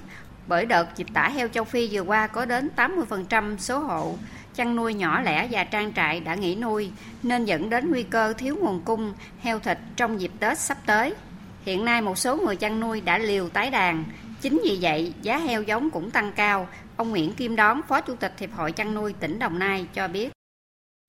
[0.47, 4.15] Bởi đợt dịch tả heo châu Phi vừa qua có đến 80% số hộ
[4.55, 6.91] chăn nuôi nhỏ lẻ và trang trại đã nghỉ nuôi,
[7.23, 11.15] nên dẫn đến nguy cơ thiếu nguồn cung heo thịt trong dịp Tết sắp tới.
[11.65, 14.05] Hiện nay một số người chăn nuôi đã liều tái đàn,
[14.41, 16.69] chính vì vậy giá heo giống cũng tăng cao.
[16.97, 20.09] Ông Nguyễn Kim Đón, Phó Chủ tịch Hiệp hội chăn nuôi tỉnh Đồng Nai cho
[20.09, 20.29] biết.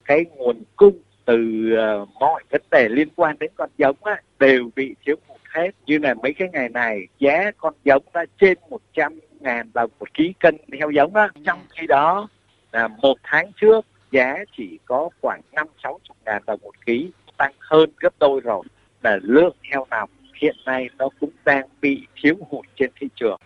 [0.05, 1.35] Cái nguồn cung từ
[1.77, 5.69] ờ, mọi vấn đề liên quan đến con giống á, đều bị thiếu hụt hết.
[5.85, 10.13] Như là mấy cái ngày này giá con giống đã trên 100 ngàn đồng một
[10.13, 11.27] ký cân heo giống á.
[11.45, 12.27] Trong khi đó
[12.71, 17.11] là một tháng trước giá chỉ có khoảng năm sáu chục ngàn đồng một ký
[17.37, 18.63] tăng hơn gấp đôi rồi
[19.03, 20.09] là lượng heo nòng
[20.41, 23.39] hiện nay nó cũng đang bị thiếu hụt trên thị trường.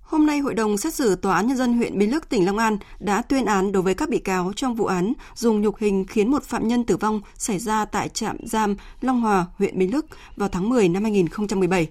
[0.00, 2.58] Hôm nay, Hội đồng xét xử Tòa án Nhân dân huyện Bến Lức, tỉnh Long
[2.58, 6.04] An đã tuyên án đối với các bị cáo trong vụ án dùng nhục hình
[6.08, 9.90] khiến một phạm nhân tử vong xảy ra tại trạm giam Long Hòa, huyện Bến
[9.90, 10.06] Lức
[10.36, 11.88] vào tháng 10 năm 2017.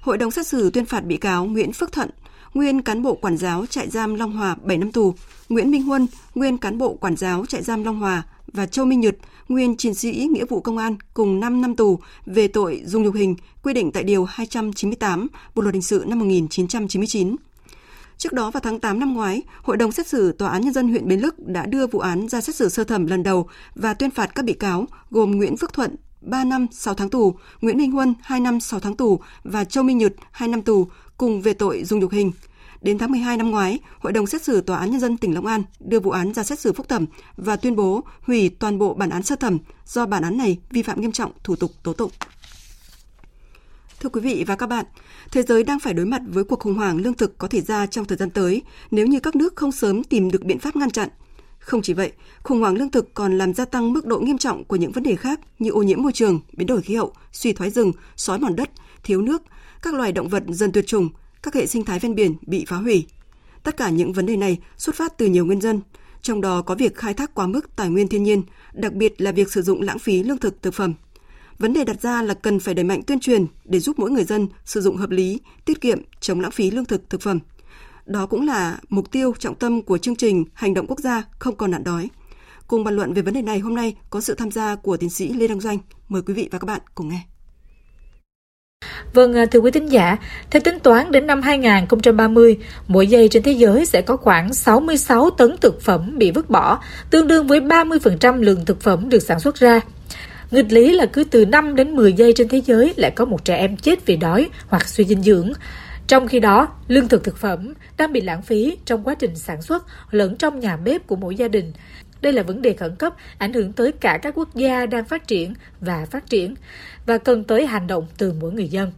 [0.00, 2.10] Hội đồng xét xử tuyên phạt bị cáo Nguyễn Phước Thận,
[2.54, 5.14] nguyên cán bộ quản giáo trại giam Long Hòa 7 năm tù,
[5.48, 8.22] Nguyễn Minh Huân, nguyên cán bộ quản giáo trại giam Long Hòa
[8.56, 9.16] và Châu Minh Nhật,
[9.48, 13.14] nguyên chiến sĩ nghĩa vụ công an cùng 5 năm tù về tội dùng nhục
[13.14, 17.36] hình quy định tại Điều 298 Bộ Luật Hình sự năm 1999.
[18.18, 20.88] Trước đó vào tháng 8 năm ngoái, Hội đồng xét xử Tòa án Nhân dân
[20.88, 23.94] huyện Bến Lức đã đưa vụ án ra xét xử sơ thẩm lần đầu và
[23.94, 27.76] tuyên phạt các bị cáo gồm Nguyễn Phước Thuận 3 năm 6 tháng tù, Nguyễn
[27.76, 30.86] Minh Huân 2 năm 6 tháng tù và Châu Minh Nhật 2 năm tù
[31.18, 32.32] cùng về tội dùng nhục hình.
[32.80, 35.46] Đến tháng 12 năm ngoái, Hội đồng xét xử Tòa án Nhân dân tỉnh Long
[35.46, 37.06] An đưa vụ án ra xét xử phúc thẩm
[37.36, 40.82] và tuyên bố hủy toàn bộ bản án sơ thẩm do bản án này vi
[40.82, 42.10] phạm nghiêm trọng thủ tục tố tụng.
[44.00, 44.84] Thưa quý vị và các bạn,
[45.32, 47.86] thế giới đang phải đối mặt với cuộc khủng hoảng lương thực có thể ra
[47.86, 50.90] trong thời gian tới nếu như các nước không sớm tìm được biện pháp ngăn
[50.90, 51.08] chặn.
[51.58, 52.12] Không chỉ vậy,
[52.42, 55.02] khủng hoảng lương thực còn làm gia tăng mức độ nghiêm trọng của những vấn
[55.02, 58.38] đề khác như ô nhiễm môi trường, biến đổi khí hậu, suy thoái rừng, xói
[58.38, 58.70] mòn đất,
[59.02, 59.42] thiếu nước,
[59.82, 61.08] các loài động vật dần tuyệt chủng,
[61.46, 63.06] các hệ sinh thái ven biển bị phá hủy.
[63.62, 65.80] Tất cả những vấn đề này xuất phát từ nhiều nguyên nhân,
[66.22, 68.42] trong đó có việc khai thác quá mức tài nguyên thiên nhiên,
[68.72, 70.94] đặc biệt là việc sử dụng lãng phí lương thực thực phẩm.
[71.58, 74.24] Vấn đề đặt ra là cần phải đẩy mạnh tuyên truyền để giúp mỗi người
[74.24, 77.38] dân sử dụng hợp lý, tiết kiệm, chống lãng phí lương thực thực phẩm.
[78.06, 81.56] Đó cũng là mục tiêu trọng tâm của chương trình Hành động quốc gia không
[81.56, 82.08] còn nạn đói.
[82.66, 85.10] Cùng bàn luận về vấn đề này hôm nay có sự tham gia của tiến
[85.10, 85.78] sĩ Lê Đăng Doanh.
[86.08, 87.35] Mời quý vị và các bạn cùng nghe.
[89.16, 90.16] Vâng, à, thưa quý thính giả,
[90.50, 92.58] theo tính toán đến năm 2030,
[92.88, 96.82] mỗi giây trên thế giới sẽ có khoảng 66 tấn thực phẩm bị vứt bỏ,
[97.10, 99.80] tương đương với 30% lượng thực phẩm được sản xuất ra.
[100.50, 103.44] Nghịch lý là cứ từ 5 đến 10 giây trên thế giới lại có một
[103.44, 105.52] trẻ em chết vì đói hoặc suy dinh dưỡng.
[106.06, 109.62] Trong khi đó, lương thực thực phẩm đang bị lãng phí trong quá trình sản
[109.62, 111.72] xuất lẫn trong nhà bếp của mỗi gia đình.
[112.22, 115.28] Đây là vấn đề khẩn cấp ảnh hưởng tới cả các quốc gia đang phát
[115.28, 116.54] triển và phát triển
[117.06, 118.92] và cần tới hành động từ mỗi người dân.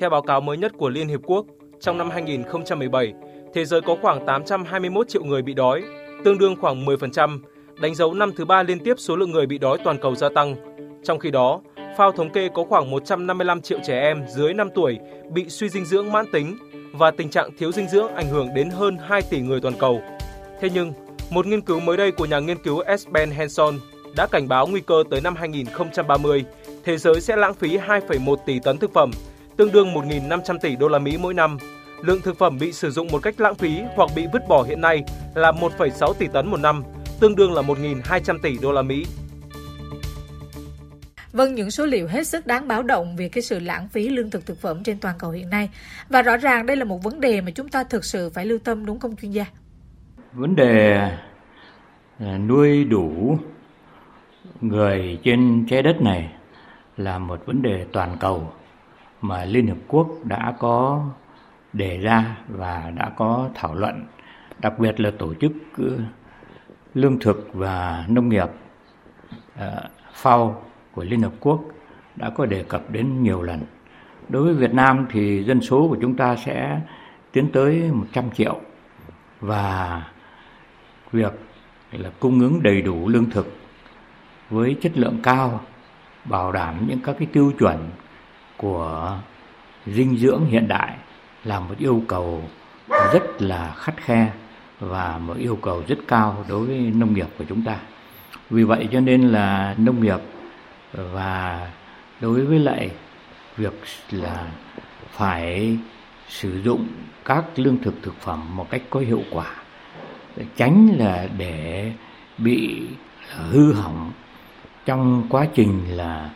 [0.00, 1.46] Theo báo cáo mới nhất của Liên Hiệp Quốc,
[1.80, 3.12] trong năm 2017,
[3.54, 5.82] thế giới có khoảng 821 triệu người bị đói,
[6.24, 7.40] tương đương khoảng 10%,
[7.80, 10.28] đánh dấu năm thứ ba liên tiếp số lượng người bị đói toàn cầu gia
[10.34, 10.56] tăng.
[11.04, 11.60] Trong khi đó,
[11.96, 14.98] FAO thống kê có khoảng 155 triệu trẻ em dưới 5 tuổi
[15.30, 16.56] bị suy dinh dưỡng mãn tính
[16.92, 20.02] và tình trạng thiếu dinh dưỡng ảnh hưởng đến hơn 2 tỷ người toàn cầu.
[20.60, 20.92] Thế nhưng,
[21.30, 23.08] một nghiên cứu mới đây của nhà nghiên cứu S.
[23.08, 23.78] Ben Hanson
[24.16, 26.44] đã cảnh báo nguy cơ tới năm 2030,
[26.84, 29.10] thế giới sẽ lãng phí 2,1 tỷ tấn thực phẩm,
[29.56, 31.58] tương đương 1.500 tỷ đô la Mỹ mỗi năm.
[32.02, 34.80] Lượng thực phẩm bị sử dụng một cách lãng phí hoặc bị vứt bỏ hiện
[34.80, 35.02] nay
[35.34, 36.82] là 1,6 tỷ tấn một năm,
[37.20, 39.06] tương đương là 1.200 tỷ đô la Mỹ.
[41.32, 44.30] Vâng, những số liệu hết sức đáng báo động về cái sự lãng phí lương
[44.30, 45.70] thực thực phẩm trên toàn cầu hiện nay.
[46.08, 48.58] Và rõ ràng đây là một vấn đề mà chúng ta thực sự phải lưu
[48.64, 49.46] tâm đúng không chuyên gia?
[50.32, 50.98] Vấn đề
[52.18, 53.38] à, nuôi đủ
[54.60, 56.32] người trên trái đất này
[56.96, 58.52] là một vấn đề toàn cầu
[59.20, 61.04] mà Liên Hợp Quốc đã có
[61.72, 64.04] đề ra và đã có thảo luận,
[64.58, 65.52] đặc biệt là tổ chức
[66.94, 68.48] lương thực và nông nghiệp
[69.56, 69.70] à,
[70.22, 70.52] FAO
[70.92, 71.60] của Liên Hợp Quốc
[72.16, 73.60] đã có đề cập đến nhiều lần.
[74.28, 76.80] Đối với Việt Nam thì dân số của chúng ta sẽ
[77.32, 78.60] tiến tới 100 triệu
[79.40, 80.02] và
[81.12, 81.32] việc
[81.92, 83.56] là cung ứng đầy đủ lương thực
[84.50, 85.60] với chất lượng cao,
[86.24, 87.90] bảo đảm những các cái tiêu chuẩn
[88.56, 89.18] của
[89.86, 90.96] dinh dưỡng hiện đại
[91.44, 92.44] là một yêu cầu
[93.12, 94.32] rất là khắt khe
[94.80, 97.76] và một yêu cầu rất cao đối với nông nghiệp của chúng ta.
[98.50, 100.20] Vì vậy cho nên là nông nghiệp
[100.92, 101.70] và
[102.20, 102.90] đối với lại
[103.56, 103.72] việc
[104.10, 104.46] là
[105.10, 105.78] phải
[106.28, 106.86] sử dụng
[107.24, 109.54] các lương thực thực phẩm một cách có hiệu quả
[110.56, 111.92] tránh là để
[112.38, 112.80] bị
[113.36, 114.12] ờ, hư hỏng
[114.86, 116.30] trong quá trình là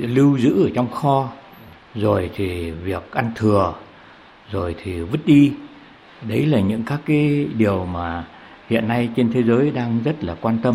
[0.00, 1.32] lưu giữ ở trong kho
[1.94, 3.74] rồi thì việc ăn thừa
[4.50, 5.52] rồi thì vứt đi
[6.28, 8.24] đấy là những các cái điều mà
[8.68, 10.74] hiện nay trên thế giới đang rất là quan tâm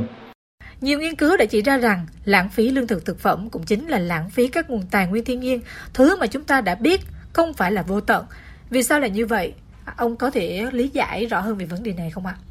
[0.81, 3.87] nhiều nghiên cứu đã chỉ ra rằng lãng phí lương thực thực phẩm cũng chính
[3.87, 5.61] là lãng phí các nguồn tài nguyên thiên nhiên,
[5.93, 7.01] thứ mà chúng ta đã biết
[7.33, 8.25] không phải là vô tận.
[8.69, 9.53] Vì sao là như vậy?
[9.97, 12.35] Ông có thể lý giải rõ hơn về vấn đề này không ạ?
[12.37, 12.48] À?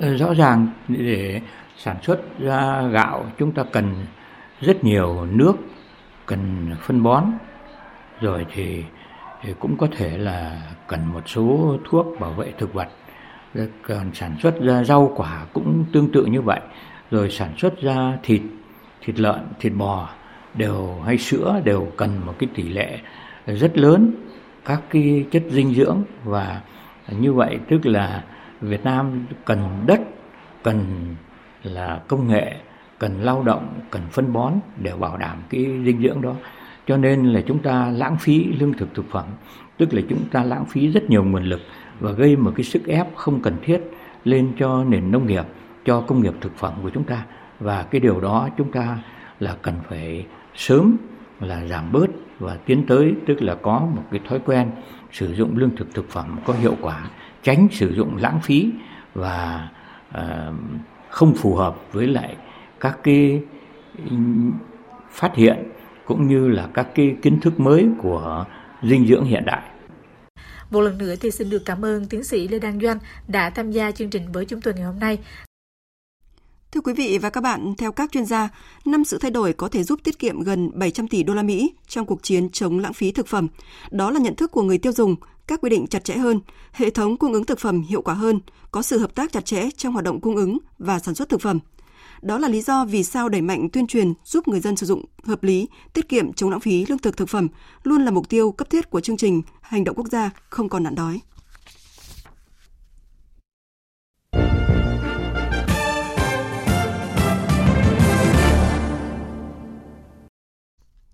[0.00, 1.40] Ờ, rõ ràng để
[1.76, 3.94] sản xuất ra gạo chúng ta cần
[4.60, 5.52] rất nhiều nước,
[6.26, 7.24] cần phân bón,
[8.20, 8.84] rồi thì,
[9.42, 12.88] thì cũng có thể là cần một số thuốc bảo vệ thực vật.
[13.82, 16.60] Còn sản xuất ra rau quả cũng tương tự như vậy.
[17.10, 18.42] Rồi sản xuất ra thịt
[19.00, 20.08] thịt lợn thịt bò
[20.54, 22.98] đều hay sữa đều cần một cái tỷ lệ
[23.46, 24.12] rất lớn
[24.64, 26.02] các cái chất dinh dưỡng.
[26.24, 26.60] Và
[27.08, 28.24] như vậy tức là
[28.60, 30.00] Việt Nam cần đất,
[30.62, 30.84] cần
[31.62, 32.56] là công nghệ,
[32.98, 34.52] cần lao động, cần phân bón
[34.82, 36.34] để bảo đảm cái dinh dưỡng đó.
[36.86, 39.24] Cho nên là chúng ta lãng phí lương thực thực phẩm,
[39.76, 41.60] tức là chúng ta lãng phí rất nhiều nguồn lực
[42.00, 43.80] và gây một cái sức ép không cần thiết
[44.24, 45.44] lên cho nền nông nghiệp,
[45.84, 47.24] cho công nghiệp thực phẩm của chúng ta.
[47.60, 48.98] Và cái điều đó chúng ta
[49.40, 50.96] là cần phải sớm
[51.40, 52.06] là giảm bớt
[52.38, 54.70] và tiến tới, tức là có một cái thói quen
[55.12, 57.10] sử dụng lương thực thực phẩm có hiệu quả
[57.42, 58.70] tránh sử dụng lãng phí
[59.14, 59.68] và
[60.18, 60.54] uh,
[61.10, 62.36] không phù hợp với lại
[62.80, 63.42] các cái
[65.10, 65.56] phát hiện
[66.04, 68.44] cũng như là các cái kiến thức mới của
[68.82, 69.62] dinh dưỡng hiện đại.
[70.70, 73.70] Một lần nữa thì xin được cảm ơn tiến sĩ Lê Đăng Doanh đã tham
[73.70, 75.18] gia chương trình với chúng tôi ngày hôm nay.
[76.72, 78.48] Thưa quý vị và các bạn, theo các chuyên gia,
[78.84, 81.72] năm sự thay đổi có thể giúp tiết kiệm gần 700 tỷ đô la Mỹ
[81.88, 83.48] trong cuộc chiến chống lãng phí thực phẩm.
[83.90, 85.16] Đó là nhận thức của người tiêu dùng,
[85.50, 86.40] các quy định chặt chẽ hơn,
[86.72, 88.40] hệ thống cung ứng thực phẩm hiệu quả hơn,
[88.70, 91.40] có sự hợp tác chặt chẽ trong hoạt động cung ứng và sản xuất thực
[91.40, 91.58] phẩm.
[92.22, 95.04] Đó là lý do vì sao đẩy mạnh tuyên truyền giúp người dân sử dụng
[95.24, 97.48] hợp lý, tiết kiệm chống lãng phí lương thực thực phẩm
[97.82, 100.82] luôn là mục tiêu cấp thiết của chương trình Hành động quốc gia không còn
[100.82, 101.20] nạn đói.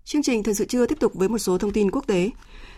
[0.07, 2.29] Chương trình thời sự trưa tiếp tục với một số thông tin quốc tế.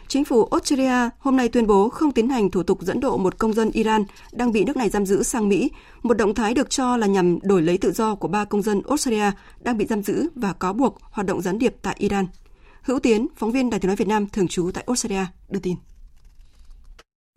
[0.09, 3.37] Chính phủ Australia hôm nay tuyên bố không tiến hành thủ tục dẫn độ một
[3.37, 5.71] công dân Iran đang bị nước này giam giữ sang Mỹ,
[6.03, 8.81] một động thái được cho là nhằm đổi lấy tự do của ba công dân
[8.87, 12.27] Australia đang bị giam giữ và cáo buộc hoạt động gián điệp tại Iran.
[12.81, 15.75] Hữu Tiến, phóng viên Đài tiếng nói Việt Nam thường trú tại Australia, đưa tin.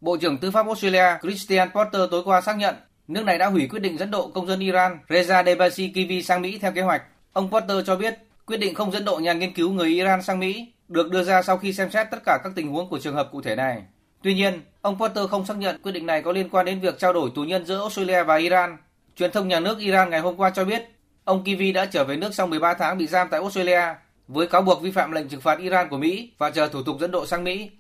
[0.01, 2.75] Bộ trưởng Tư pháp Australia Christian Porter tối qua xác nhận
[3.09, 6.43] nước này đã hủy quyết định dẫn độ công dân Iran Reza Debasi Kivi sang
[6.43, 7.03] Mỹ theo kế hoạch.
[7.33, 10.39] Ông Porter cho biết Quyết định không dẫn độ nhà nghiên cứu người Iran sang
[10.41, 13.15] Mỹ được đưa ra sau khi xem xét tất cả các tình huống của trường
[13.15, 13.83] hợp cụ thể này.
[14.23, 16.99] Tuy nhiên, ông Potter không xác nhận quyết định này có liên quan đến việc
[16.99, 18.77] trao đổi tù nhân giữa Australia và Iran.
[19.17, 20.83] Truyền thông nhà nước Iran ngày hôm qua cho biết,
[21.25, 23.83] ông Kivi đã trở về nước sau 13 tháng bị giam tại Australia
[24.29, 26.97] với cáo buộc vi phạm lệnh trừng phạt Iran của Mỹ và chờ thủ tục
[27.01, 27.71] dẫn độ sang Mỹ.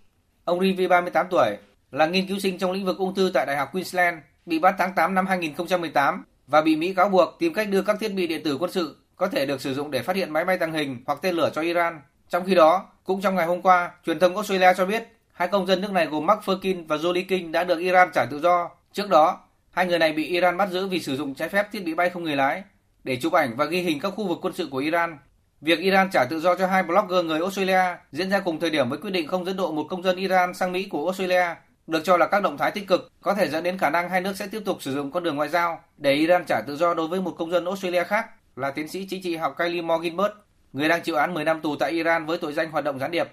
[0.44, 1.56] Ông Rivi 38 tuổi,
[1.90, 4.74] là nghiên cứu sinh trong lĩnh vực ung thư tại Đại học Queensland, bị bắt
[4.78, 8.26] tháng 8 năm 2018 và bị Mỹ cáo buộc tìm cách đưa các thiết bị
[8.26, 10.72] điện tử quân sự có thể được sử dụng để phát hiện máy bay tàng
[10.72, 12.00] hình hoặc tên lửa cho Iran.
[12.32, 15.02] Trong khi đó, cũng trong ngày hôm qua, truyền thông Australia cho biết
[15.32, 18.24] hai công dân nước này gồm Mark Furkin và Jolie King đã được Iran trả
[18.30, 18.70] tự do.
[18.92, 21.84] Trước đó, hai người này bị Iran bắt giữ vì sử dụng trái phép thiết
[21.84, 22.62] bị bay không người lái
[23.04, 25.18] để chụp ảnh và ghi hình các khu vực quân sự của Iran.
[25.60, 28.88] Việc Iran trả tự do cho hai blogger người Australia diễn ra cùng thời điểm
[28.88, 31.54] với quyết định không dẫn độ một công dân Iran sang Mỹ của Australia,
[31.86, 34.20] được cho là các động thái tích cực có thể dẫn đến khả năng hai
[34.20, 36.94] nước sẽ tiếp tục sử dụng con đường ngoại giao để Iran trả tự do
[36.94, 38.26] đối với một công dân Australia khác
[38.56, 40.32] là tiến sĩ chính trị học Kylie Morgenberg
[40.72, 43.10] người đang chịu án 10 năm tù tại Iran với tội danh hoạt động gián
[43.10, 43.28] điệp.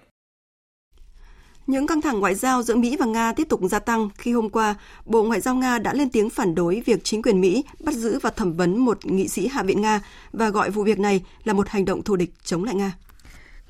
[1.68, 4.50] Những căng thẳng ngoại giao giữa Mỹ và Nga tiếp tục gia tăng khi hôm
[4.50, 4.76] qua,
[5.06, 8.20] Bộ Ngoại giao Nga đã lên tiếng phản đối việc chính quyền Mỹ bắt giữ
[8.20, 10.02] và thẩm vấn một nghị sĩ Hạ viện Nga
[10.34, 12.94] và gọi vụ việc này là một hành động thù địch chống lại Nga.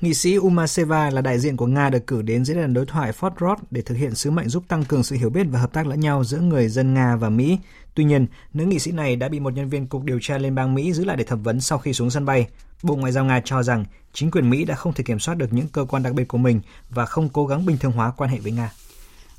[0.00, 3.12] Nghị sĩ Umaseva là đại diện của Nga được cử đến diễn đàn đối thoại
[3.20, 5.72] Fort Ross để thực hiện sứ mệnh giúp tăng cường sự hiểu biết và hợp
[5.72, 7.58] tác lẫn nhau giữa người dân Nga và Mỹ.
[7.94, 10.54] Tuy nhiên, nữ nghị sĩ này đã bị một nhân viên cục điều tra liên
[10.54, 12.46] bang Mỹ giữ lại để thẩm vấn sau khi xuống sân bay.
[12.82, 15.52] Bộ Ngoại giao Nga cho rằng chính quyền Mỹ đã không thể kiểm soát được
[15.52, 16.60] những cơ quan đặc biệt của mình
[16.90, 18.72] và không cố gắng bình thường hóa quan hệ với Nga.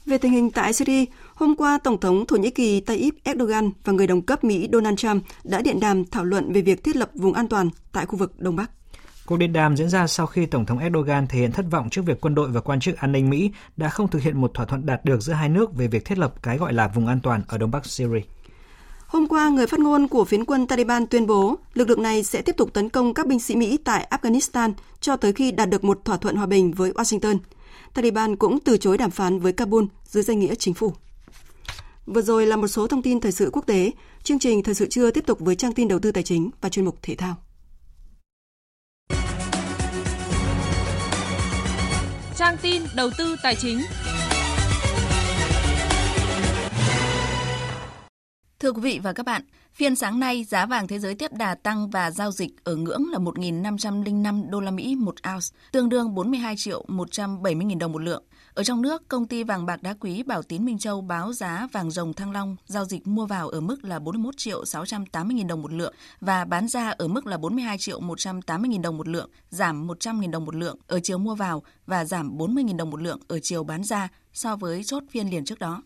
[0.05, 3.93] Về tình hình tại Syria, hôm qua Tổng thống Thổ Nhĩ Kỳ Tayyip Erdogan và
[3.93, 7.11] người đồng cấp Mỹ Donald Trump đã điện đàm thảo luận về việc thiết lập
[7.13, 8.71] vùng an toàn tại khu vực Đông Bắc.
[9.25, 12.01] Cuộc điện đàm diễn ra sau khi Tổng thống Erdogan thể hiện thất vọng trước
[12.05, 14.65] việc quân đội và quan chức an ninh Mỹ đã không thực hiện một thỏa
[14.65, 17.19] thuận đạt được giữa hai nước về việc thiết lập cái gọi là vùng an
[17.19, 18.21] toàn ở Đông Bắc Syria.
[19.11, 22.41] Hôm qua, người phát ngôn của phiến quân Taliban tuyên bố lực lượng này sẽ
[22.41, 25.83] tiếp tục tấn công các binh sĩ Mỹ tại Afghanistan cho tới khi đạt được
[25.83, 27.37] một thỏa thuận hòa bình với Washington.
[27.93, 30.93] Taliban cũng từ chối đàm phán với Kabul dưới danh nghĩa chính phủ.
[32.05, 33.91] Vừa rồi là một số thông tin thời sự quốc tế.
[34.23, 36.69] Chương trình Thời sự trưa tiếp tục với trang tin đầu tư tài chính và
[36.69, 37.35] chuyên mục thể thao.
[42.37, 43.81] Trang tin đầu tư tài chính.
[48.61, 49.41] Thưa quý vị và các bạn,
[49.73, 53.03] phiên sáng nay giá vàng thế giới tiếp đà tăng và giao dịch ở ngưỡng
[53.11, 58.01] là 1.505 đô la Mỹ một ounce, tương đương 42 triệu 170 nghìn đồng một
[58.01, 58.23] lượng.
[58.53, 61.67] Ở trong nước, công ty vàng bạc đá quý Bảo Tín Minh Châu báo giá
[61.71, 65.47] vàng rồng Thăng Long giao dịch mua vào ở mức là 41 triệu 680 nghìn
[65.47, 69.07] đồng một lượng và bán ra ở mức là 42 triệu 180 nghìn đồng một
[69.07, 72.77] lượng, giảm 100 nghìn đồng một lượng ở chiều mua vào và giảm 40 nghìn
[72.77, 75.81] đồng một lượng ở chiều bán ra so với chốt phiên liền trước đó.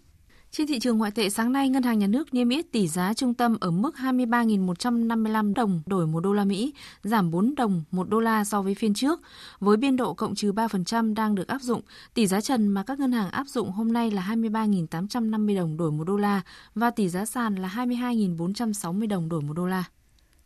[0.58, 3.14] Trên thị trường ngoại tệ sáng nay, Ngân hàng Nhà nước niêm yết tỷ giá
[3.14, 8.10] trung tâm ở mức 23.155 đồng đổi 1 đô la Mỹ, giảm 4 đồng 1
[8.10, 9.22] đô la so với phiên trước.
[9.60, 11.82] Với biên độ cộng trừ 3% đang được áp dụng,
[12.14, 15.92] tỷ giá trần mà các ngân hàng áp dụng hôm nay là 23.850 đồng đổi
[15.92, 16.42] 1 đô la
[16.76, 19.84] và tỷ giá sàn là 22.460 đồng đổi 1 đô la.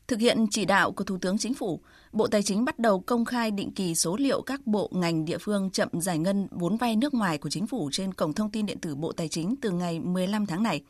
[0.07, 1.79] Thực hiện chỉ đạo của Thủ tướng Chính phủ,
[2.11, 5.37] Bộ Tài chính bắt đầu công khai định kỳ số liệu các bộ ngành địa
[5.37, 8.65] phương chậm giải ngân vốn vay nước ngoài của chính phủ trên cổng thông tin
[8.65, 10.81] điện tử Bộ Tài chính từ ngày 15 tháng này.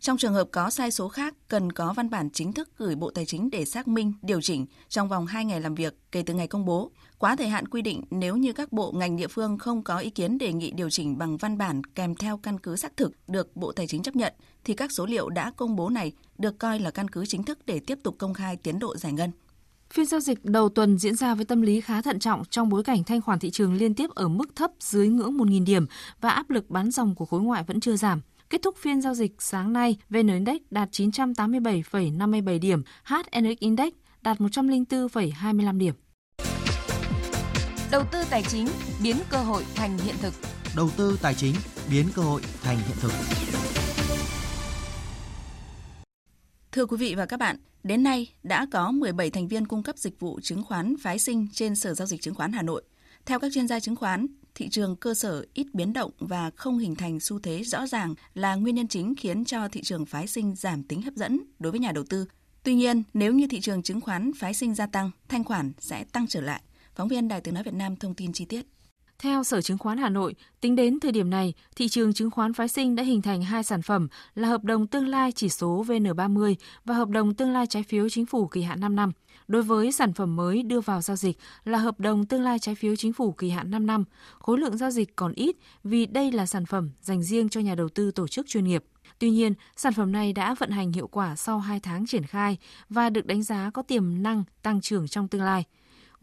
[0.00, 3.10] Trong trường hợp có sai số khác, cần có văn bản chính thức gửi Bộ
[3.10, 6.34] Tài chính để xác minh, điều chỉnh trong vòng 2 ngày làm việc kể từ
[6.34, 6.90] ngày công bố.
[7.18, 10.10] Quá thời hạn quy định nếu như các bộ ngành địa phương không có ý
[10.10, 13.56] kiến đề nghị điều chỉnh bằng văn bản kèm theo căn cứ xác thực được
[13.56, 14.32] Bộ Tài chính chấp nhận,
[14.64, 17.58] thì các số liệu đã công bố này được coi là căn cứ chính thức
[17.66, 19.30] để tiếp tục công khai tiến độ giải ngân.
[19.90, 22.84] Phiên giao dịch đầu tuần diễn ra với tâm lý khá thận trọng trong bối
[22.84, 25.86] cảnh thanh khoản thị trường liên tiếp ở mức thấp dưới ngưỡng 1.000 điểm
[26.20, 28.20] và áp lực bán dòng của khối ngoại vẫn chưa giảm.
[28.50, 34.38] Kết thúc phiên giao dịch sáng nay, VN Index đạt 987,57 điểm, HNX Index đạt
[34.38, 35.94] 104,25 điểm.
[37.90, 38.66] Đầu tư tài chính
[39.02, 40.34] biến cơ hội thành hiện thực.
[40.76, 41.54] Đầu tư tài chính
[41.90, 43.12] biến cơ hội thành hiện thực.
[46.72, 49.98] Thưa quý vị và các bạn, đến nay đã có 17 thành viên cung cấp
[49.98, 52.82] dịch vụ chứng khoán phái sinh trên Sở Giao dịch Chứng khoán Hà Nội.
[53.26, 56.78] Theo các chuyên gia chứng khoán, thị trường cơ sở ít biến động và không
[56.78, 60.26] hình thành xu thế rõ ràng là nguyên nhân chính khiến cho thị trường phái
[60.26, 62.26] sinh giảm tính hấp dẫn đối với nhà đầu tư.
[62.62, 66.04] Tuy nhiên, nếu như thị trường chứng khoán phái sinh gia tăng, thanh khoản sẽ
[66.04, 66.62] tăng trở lại.
[66.94, 68.66] Phóng viên Đài Tiếng Nói Việt Nam thông tin chi tiết.
[69.24, 72.52] Theo Sở Chứng khoán Hà Nội, tính đến thời điểm này, thị trường chứng khoán
[72.52, 75.84] phái sinh đã hình thành hai sản phẩm là hợp đồng tương lai chỉ số
[75.88, 76.54] VN30
[76.84, 79.12] và hợp đồng tương lai trái phiếu chính phủ kỳ hạn 5 năm.
[79.48, 82.74] Đối với sản phẩm mới đưa vào giao dịch là hợp đồng tương lai trái
[82.74, 84.04] phiếu chính phủ kỳ hạn 5 năm,
[84.38, 87.74] khối lượng giao dịch còn ít vì đây là sản phẩm dành riêng cho nhà
[87.74, 88.84] đầu tư tổ chức chuyên nghiệp.
[89.18, 92.58] Tuy nhiên, sản phẩm này đã vận hành hiệu quả sau 2 tháng triển khai
[92.88, 95.64] và được đánh giá có tiềm năng tăng trưởng trong tương lai.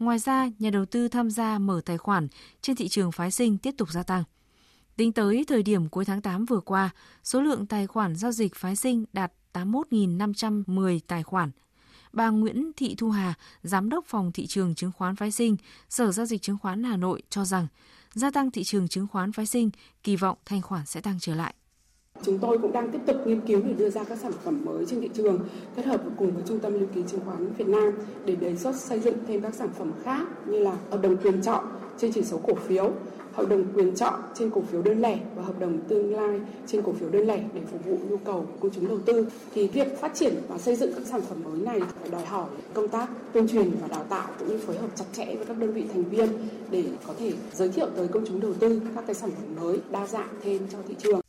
[0.02, 2.28] Ngoài ra, nhà đầu tư tham gia mở tài khoản
[2.62, 4.24] trên thị trường phái sinh tiếp tục gia tăng.
[4.96, 6.90] Tính tới thời điểm cuối tháng 8 vừa qua,
[7.24, 11.50] số lượng tài khoản giao dịch phái sinh đạt 81.510 tài khoản.
[12.12, 15.56] Bà Nguyễn Thị Thu Hà, Giám đốc phòng thị trường chứng khoán phái sinh,
[15.88, 17.66] Sở Giao dịch Chứng khoán Hà Nội cho rằng,
[18.14, 19.70] gia tăng thị trường chứng khoán phái sinh,
[20.02, 21.54] kỳ vọng thanh khoản sẽ tăng trở lại.
[22.22, 24.86] Chúng tôi cũng đang tiếp tục nghiên cứu để đưa ra các sản phẩm mới
[24.86, 25.40] trên thị trường,
[25.76, 27.92] kết hợp cùng với Trung tâm Lưu ký Chứng khoán Việt Nam
[28.24, 31.42] để đề xuất xây dựng thêm các sản phẩm khác như là hợp đồng quyền
[31.42, 31.64] chọn
[31.98, 32.90] trên chỉ số cổ phiếu,
[33.32, 36.82] hợp đồng quyền chọn trên cổ phiếu đơn lẻ và hợp đồng tương lai trên
[36.82, 39.26] cổ phiếu đơn lẻ để phục vụ nhu cầu của công chúng đầu tư.
[39.54, 42.46] Thì việc phát triển và xây dựng các sản phẩm mới này phải đòi hỏi
[42.74, 45.58] công tác tuyên truyền và đào tạo cũng như phối hợp chặt chẽ với các
[45.58, 46.28] đơn vị thành viên
[46.70, 49.78] để có thể giới thiệu tới công chúng đầu tư các cái sản phẩm mới
[49.90, 51.21] đa dạng thêm cho thị trường.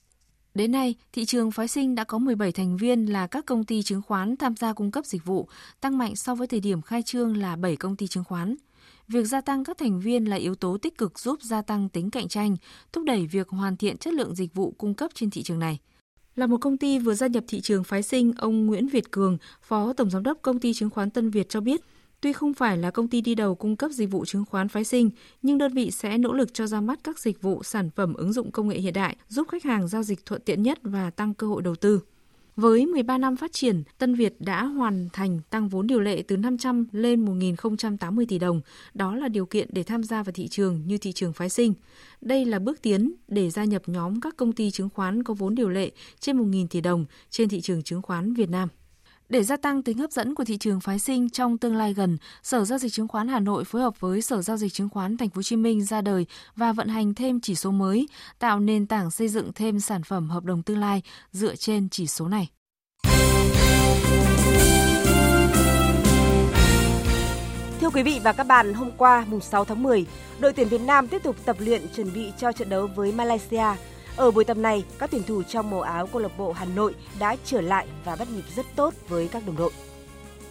[0.53, 3.81] Đến nay, thị trường phái sinh đã có 17 thành viên là các công ty
[3.81, 5.47] chứng khoán tham gia cung cấp dịch vụ,
[5.81, 8.55] tăng mạnh so với thời điểm khai trương là 7 công ty chứng khoán.
[9.07, 12.09] việc gia tăng các thành viên là yếu tố tích cực giúp gia tăng tính
[12.09, 12.55] cạnh tranh,
[12.91, 15.79] thúc đẩy việc hoàn thiện chất lượng dịch vụ cung cấp trên thị trường này.
[16.35, 19.37] Là một công ty vừa gia nhập thị trường phái sinh, ông Nguyễn Việt Cường,
[19.61, 21.81] Phó Tổng Giám đốc Công ty Chứng khoán Tân Việt cho biết,
[22.23, 24.83] tuy không phải là công ty đi đầu cung cấp dịch vụ chứng khoán phái
[24.83, 25.09] sinh,
[25.41, 28.33] nhưng đơn vị sẽ nỗ lực cho ra mắt các dịch vụ sản phẩm ứng
[28.33, 31.33] dụng công nghệ hiện đại, giúp khách hàng giao dịch thuận tiện nhất và tăng
[31.33, 31.99] cơ hội đầu tư.
[32.55, 36.37] Với 13 năm phát triển, Tân Việt đã hoàn thành tăng vốn điều lệ từ
[36.37, 38.61] 500 lên 1.080 tỷ đồng.
[38.93, 41.73] Đó là điều kiện để tham gia vào thị trường như thị trường phái sinh.
[42.21, 45.55] Đây là bước tiến để gia nhập nhóm các công ty chứng khoán có vốn
[45.55, 48.69] điều lệ trên 1.000 tỷ đồng trên thị trường chứng khoán Việt Nam.
[49.29, 52.17] Để gia tăng tính hấp dẫn của thị trường phái sinh trong tương lai gần,
[52.43, 55.17] Sở giao dịch chứng khoán Hà Nội phối hợp với Sở giao dịch chứng khoán
[55.17, 58.07] Thành phố Hồ Chí Minh ra đời và vận hành thêm chỉ số mới,
[58.39, 61.01] tạo nền tảng xây dựng thêm sản phẩm hợp đồng tương lai
[61.31, 62.49] dựa trên chỉ số này.
[67.81, 70.05] Thưa quý vị và các bạn, hôm qua mùng 6 tháng 10,
[70.39, 73.65] đội tuyển Việt Nam tiếp tục tập luyện chuẩn bị cho trận đấu với Malaysia
[74.17, 76.95] ở buổi tập này, các tuyển thủ trong màu áo câu lạc bộ Hà Nội
[77.19, 79.71] đã trở lại và bắt nhịp rất tốt với các đồng đội.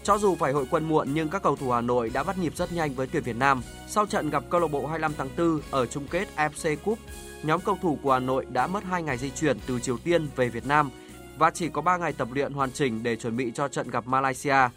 [0.02, 2.56] Cho dù phải hội quân muộn nhưng các cầu thủ Hà Nội đã bắt nhịp
[2.56, 3.62] rất nhanh với tuyển Việt Nam.
[3.88, 6.98] Sau trận gặp câu lạc bộ 25 tháng 4 ở chung kết AFC Cup,
[7.42, 10.28] nhóm cầu thủ của Hà Nội đã mất 2 ngày di chuyển từ Triều Tiên
[10.36, 10.90] về Việt Nam
[11.38, 14.06] và chỉ có 3 ngày tập luyện hoàn chỉnh để chuẩn bị cho trận gặp
[14.06, 14.68] Malaysia.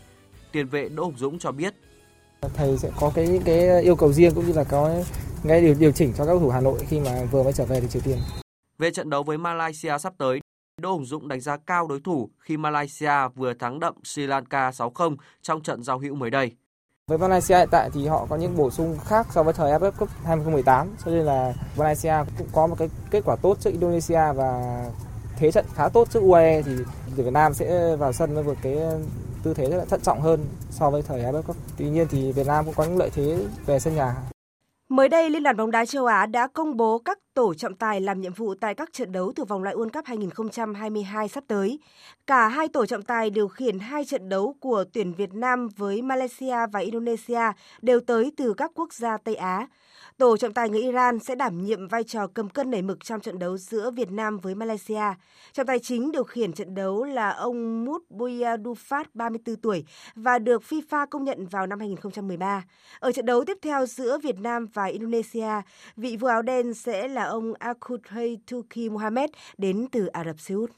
[0.51, 1.73] Tiền vệ Đỗ Hùng Dũng cho biết
[2.53, 5.03] thầy sẽ có cái những cái yêu cầu riêng cũng như là có
[5.47, 7.65] cái điều điều chỉnh cho các cầu thủ Hà Nội khi mà vừa mới trở
[7.65, 8.17] về từ Triều Tiên.
[8.77, 10.39] Về trận đấu với Malaysia sắp tới,
[10.81, 14.69] Đỗ Hùng Dũng đánh giá cao đối thủ khi Malaysia vừa thắng đậm Sri Lanka
[14.69, 16.51] 6-0 trong trận giao hữu mới đây.
[17.07, 19.91] Với Malaysia hiện tại thì họ có những bổ sung khác so với thời AFF
[19.91, 24.33] Cup 2018 cho nên là Malaysia cũng có một cái kết quả tốt trước Indonesia
[24.35, 24.83] và
[25.37, 26.75] thế trận khá tốt trước UAE thì
[27.15, 28.77] Việt Nam sẽ vào sân với một cái
[29.43, 31.55] tư thế rất là thận trọng hơn so với thời AFF Cup.
[31.77, 34.15] Tuy nhiên thì Việt Nam cũng có những lợi thế về sân nhà.
[34.89, 38.01] Mới đây, Liên đoàn bóng đá châu Á đã công bố các tổ trọng tài
[38.01, 41.79] làm nhiệm vụ tại các trận đấu từ vòng loại World Cup 2022 sắp tới.
[42.27, 46.01] Cả hai tổ trọng tài điều khiển hai trận đấu của tuyển Việt Nam với
[46.01, 47.41] Malaysia và Indonesia
[47.81, 49.67] đều tới từ các quốc gia Tây Á.
[50.17, 53.21] Tổ trọng tài người Iran sẽ đảm nhiệm vai trò cầm cân nảy mực trong
[53.21, 55.03] trận đấu giữa Việt Nam với Malaysia.
[55.53, 59.85] Trọng tài chính điều khiển trận đấu là ông Mut Boyadufat, 34 tuổi,
[60.15, 62.63] và được FIFA công nhận vào năm 2013.
[62.99, 65.61] Ở trận đấu tiếp theo giữa Việt Nam và Indonesia,
[65.95, 70.55] vị vua áo đen sẽ là ông Akuthay Tuki Mohamed đến từ Ả Rập Xê
[70.55, 70.71] Út.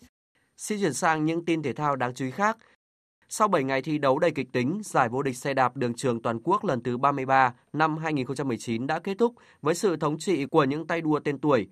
[0.58, 2.58] Xin chuyển sang những tin thể thao đáng chú ý khác.
[3.30, 6.22] Sau 7 ngày thi đấu đầy kịch tính, giải vô địch xe đạp đường trường
[6.22, 10.64] toàn quốc lần thứ 33 năm 2019 đã kết thúc với sự thống trị của
[10.64, 11.68] những tay đua tên tuổi.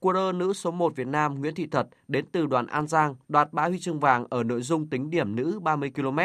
[0.00, 3.14] Cua đơ nữ số 1 Việt Nam Nguyễn Thị Thật đến từ đoàn An Giang
[3.28, 6.18] đoạt 3 huy chương vàng ở nội dung tính điểm nữ 30 km,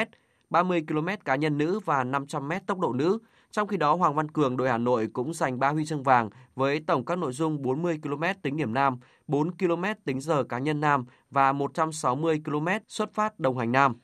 [0.50, 3.20] 30 km cá nhân nữ và 500 m tốc độ nữ.
[3.52, 6.30] Trong khi đó, Hoàng Văn Cường đội Hà Nội cũng giành 3 huy chương vàng
[6.56, 8.98] với tổng các nội dung 40 km tính điểm nam,
[9.28, 13.96] 4 km tính giờ cá nhân nam và 160 km xuất phát đồng hành nam.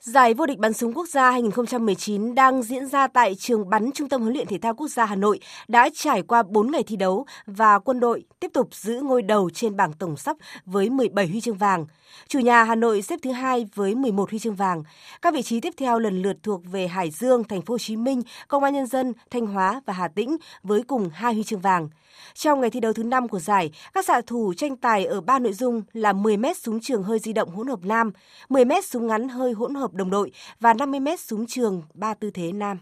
[0.00, 4.08] Giải vô địch bắn súng quốc gia 2019 đang diễn ra tại trường bắn Trung
[4.08, 6.96] tâm huấn luyện thể thao quốc gia Hà Nội đã trải qua 4 ngày thi
[6.96, 10.36] đấu và quân đội tiếp tục giữ ngôi đầu trên bảng tổng sắp
[10.66, 11.86] với 17 huy chương vàng.
[12.28, 14.82] Chủ nhà Hà Nội xếp thứ hai với 11 huy chương vàng.
[15.22, 17.96] Các vị trí tiếp theo lần lượt thuộc về Hải Dương, Thành phố Hồ Chí
[17.96, 21.60] Minh, Công an nhân dân, Thanh Hóa và Hà Tĩnh với cùng hai huy chương
[21.60, 21.88] vàng.
[22.34, 25.38] Trong ngày thi đấu thứ 5 của giải, các xạ thủ tranh tài ở ba
[25.38, 28.12] nội dung là 10m súng trường hơi di động hỗn hợp nam,
[28.48, 32.52] 10m súng ngắn hơi hỗn hợp đồng đội và 50m súng trường ba tư thế
[32.52, 32.78] nam.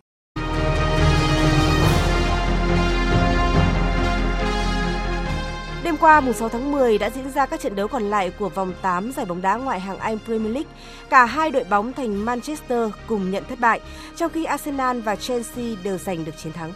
[5.86, 8.48] Đêm qua, mùng 6 tháng 10 đã diễn ra các trận đấu còn lại của
[8.48, 10.70] vòng 8 giải bóng đá ngoại hạng Anh Premier League.
[11.10, 13.80] Cả hai đội bóng thành Manchester cùng nhận thất bại,
[14.16, 16.72] trong khi Arsenal và Chelsea đều giành được chiến thắng.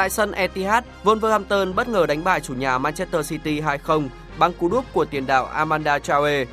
[0.00, 4.68] Tại sân Etihad, Wolverhampton bất ngờ đánh bại chủ nhà Manchester City 2-0 bằng cú
[4.68, 6.44] đúp của tiền đạo Amanda Traore.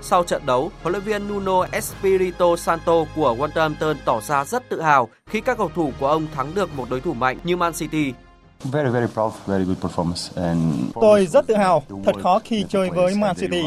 [0.00, 4.82] Sau trận đấu, huấn luyện viên Nuno Espirito Santo của Wolverhampton tỏ ra rất tự
[4.82, 7.72] hào khi các cầu thủ của ông thắng được một đối thủ mạnh như Man
[7.72, 8.12] City
[11.00, 13.62] Tôi rất tự hào, thật khó khi chơi với Man City.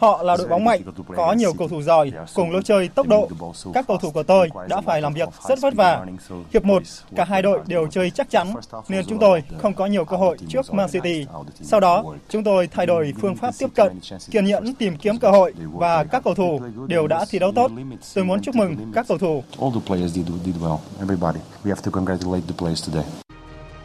[0.00, 0.82] Họ là đội bóng mạnh,
[1.16, 3.28] có nhiều cầu thủ giỏi, cùng lối chơi tốc độ.
[3.74, 6.04] Các cầu thủ của tôi đã phải làm việc rất vất vả.
[6.52, 6.82] Hiệp 1,
[7.16, 8.54] cả hai đội đều chơi chắc chắn,
[8.88, 11.26] nên chúng tôi không có nhiều cơ hội trước Man City.
[11.62, 14.00] Sau đó, chúng tôi thay đổi phương pháp tiếp cận,
[14.30, 17.70] kiên nhẫn tìm kiếm cơ hội và các cầu thủ đều đã thi đấu tốt.
[18.14, 19.42] Tôi muốn chúc mừng các cầu thủ.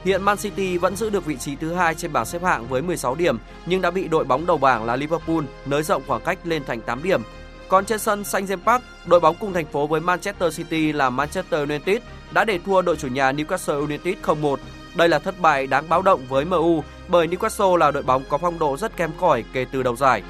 [0.05, 2.81] Hiện Man City vẫn giữ được vị trí thứ hai trên bảng xếp hạng với
[2.81, 6.37] 16 điểm nhưng đã bị đội bóng đầu bảng là Liverpool nới rộng khoảng cách
[6.43, 7.21] lên thành 8 điểm.
[7.67, 11.09] Còn trên sân Saint James Park, đội bóng cùng thành phố với Manchester City là
[11.09, 14.55] Manchester United đã để thua đội chủ nhà Newcastle United 0-1.
[14.95, 18.37] Đây là thất bại đáng báo động với MU bởi Newcastle là đội bóng có
[18.37, 20.23] phong độ rất kém cỏi kể từ đầu giải.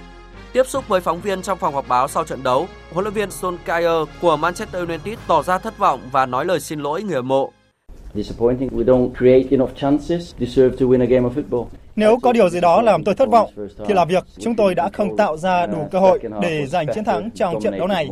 [0.54, 3.30] Tiếp xúc với phóng viên trong phòng họp báo sau trận đấu, huấn luyện viên
[3.30, 7.28] Solskjaer của Manchester United tỏ ra thất vọng và nói lời xin lỗi người hâm
[7.28, 7.54] mộ.
[11.96, 13.50] Nếu có điều gì đó làm tôi thất vọng,
[13.88, 17.04] thì là việc chúng tôi đã không tạo ra đủ cơ hội để giành chiến
[17.04, 18.10] thắng trong trận đấu này.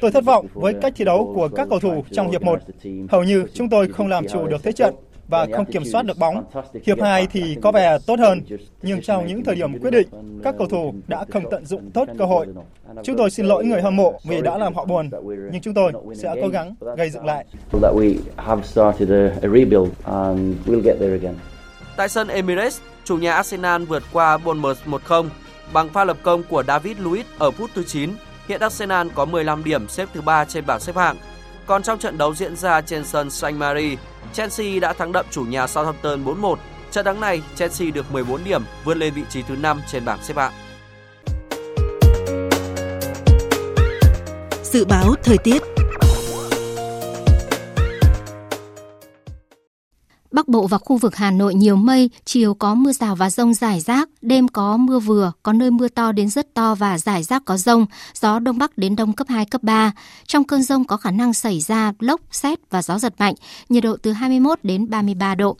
[0.00, 2.60] Tôi thất vọng với cách thi đấu của các cầu thủ trong hiệp 1.
[3.08, 4.94] Hầu như chúng tôi không làm chủ được thế trận
[5.30, 6.44] và không kiểm soát được bóng.
[6.86, 8.40] Hiệp 2 thì có vẻ tốt hơn,
[8.82, 10.08] nhưng trong những thời điểm quyết định,
[10.44, 12.46] các cầu thủ đã không tận dụng tốt cơ hội.
[13.02, 15.10] Chúng tôi xin lỗi người hâm mộ vì đã làm họ buồn,
[15.52, 17.44] nhưng chúng tôi sẽ cố gắng gây dựng lại.
[21.96, 25.28] Tại sân Emirates, chủ nhà Arsenal vượt qua Bournemouth 1-0
[25.72, 28.10] bằng pha lập công của David Luiz ở phút thứ 9.
[28.48, 31.16] Hiện Arsenal có 15 điểm xếp thứ 3 trên bảng xếp hạng.
[31.70, 33.96] Còn trong trận đấu diễn ra trên sân Saint Mary,
[34.32, 36.56] Chelsea đã thắng đậm chủ nhà Southampton 4-1.
[36.90, 40.18] Trận thắng này, Chelsea được 14 điểm, vươn lên vị trí thứ 5 trên bảng
[40.22, 40.52] xếp hạng.
[44.62, 45.62] Dự báo thời tiết
[50.32, 53.54] Bắc Bộ và khu vực Hà Nội nhiều mây, chiều có mưa rào và rông
[53.54, 57.22] rải rác, đêm có mưa vừa, có nơi mưa to đến rất to và rải
[57.22, 59.92] rác có rông, gió đông bắc đến đông cấp 2, cấp 3.
[60.26, 63.34] Trong cơn rông có khả năng xảy ra lốc, xét và gió giật mạnh,
[63.68, 65.56] nhiệt độ từ 21 đến 33 độ.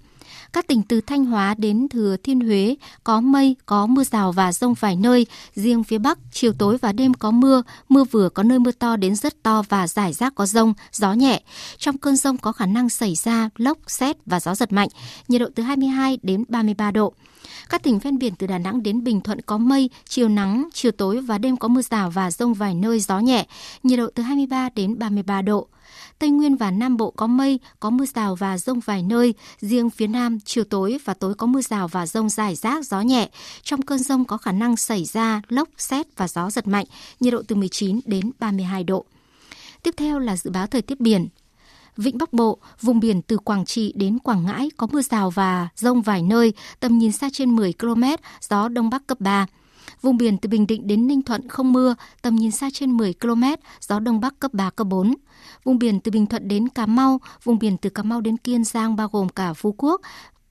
[0.53, 4.53] Các tỉnh từ Thanh Hóa đến Thừa Thiên Huế có mây, có mưa rào và
[4.53, 5.27] rông vài nơi.
[5.55, 8.97] Riêng phía Bắc, chiều tối và đêm có mưa, mưa vừa có nơi mưa to
[8.97, 11.43] đến rất to và rải rác có rông, gió nhẹ.
[11.79, 14.89] Trong cơn rông có khả năng xảy ra lốc, xét và gió giật mạnh,
[15.29, 17.15] nhiệt độ từ 22 đến 33 độ.
[17.69, 20.93] Các tỉnh ven biển từ Đà Nẵng đến Bình Thuận có mây, chiều nắng, chiều
[20.93, 23.47] tối và đêm có mưa rào và rông vài nơi gió nhẹ,
[23.83, 25.69] nhiệt độ từ 23 đến 33 độ.
[26.19, 29.35] Tây Nguyên và Nam Bộ có mây, có mưa rào và rông vài nơi.
[29.61, 33.01] Riêng phía Nam, chiều tối và tối có mưa rào và rông rải rác, gió
[33.01, 33.29] nhẹ.
[33.63, 36.87] Trong cơn rông có khả năng xảy ra lốc, xét và gió giật mạnh,
[37.21, 39.05] nhiệt độ từ 19 đến 32 độ.
[39.83, 41.29] Tiếp theo là dự báo thời tiết biển.
[41.97, 45.69] Vịnh Bắc Bộ, vùng biển từ Quảng Trị đến Quảng Ngãi có mưa rào và
[45.77, 48.03] rông vài nơi, tầm nhìn xa trên 10 km,
[48.41, 49.47] gió Đông Bắc cấp 3.
[50.03, 53.15] Vùng biển từ Bình Định đến Ninh Thuận không mưa, tầm nhìn xa trên 10
[53.15, 53.45] km,
[53.81, 55.15] gió Đông Bắc cấp 3, cấp 4.
[55.65, 58.65] Vùng biển từ Bình Thuận đến Cà Mau, vùng biển từ Cà Mau đến Kiên
[58.65, 60.01] Giang bao gồm cả Phú Quốc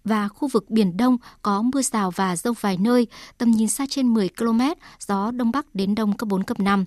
[0.04, 3.86] và khu vực Biển Đông có mưa rào và rông vài nơi, tầm nhìn xa
[3.90, 4.62] trên 10 km,
[5.08, 6.86] gió Đông Bắc đến Đông cấp 4, cấp 5.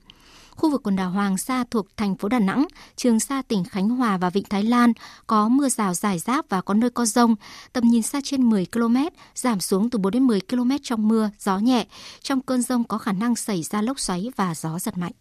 [0.63, 3.89] Khu vực quần đảo Hoàng Sa thuộc thành phố Đà Nẵng, Trường Sa tỉnh Khánh
[3.89, 4.93] Hòa và Vịnh Thái Lan
[5.27, 7.35] có mưa rào rải rác và có nơi có rông,
[7.73, 8.97] tầm nhìn xa trên 10 km,
[9.35, 11.87] giảm xuống từ 4 đến 10 km trong mưa, gió nhẹ.
[12.21, 15.13] Trong cơn rông có khả năng xảy ra lốc xoáy và gió giật mạnh.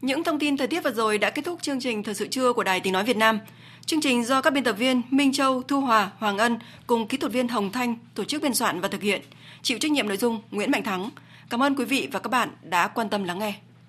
[0.00, 2.52] Những thông tin thời tiết vừa rồi đã kết thúc chương trình Thời sự trưa
[2.52, 3.38] của Đài Tiếng Nói Việt Nam.
[3.86, 7.16] Chương trình do các biên tập viên Minh Châu, Thu Hòa, Hoàng Ân cùng kỹ
[7.16, 9.22] thuật viên Hồng Thanh tổ chức biên soạn và thực hiện.
[9.62, 11.10] Chịu trách nhiệm nội dung Nguyễn Mạnh Thắng.
[11.50, 13.54] Cảm ơn quý vị và các bạn đã quan tâm lắng nghe.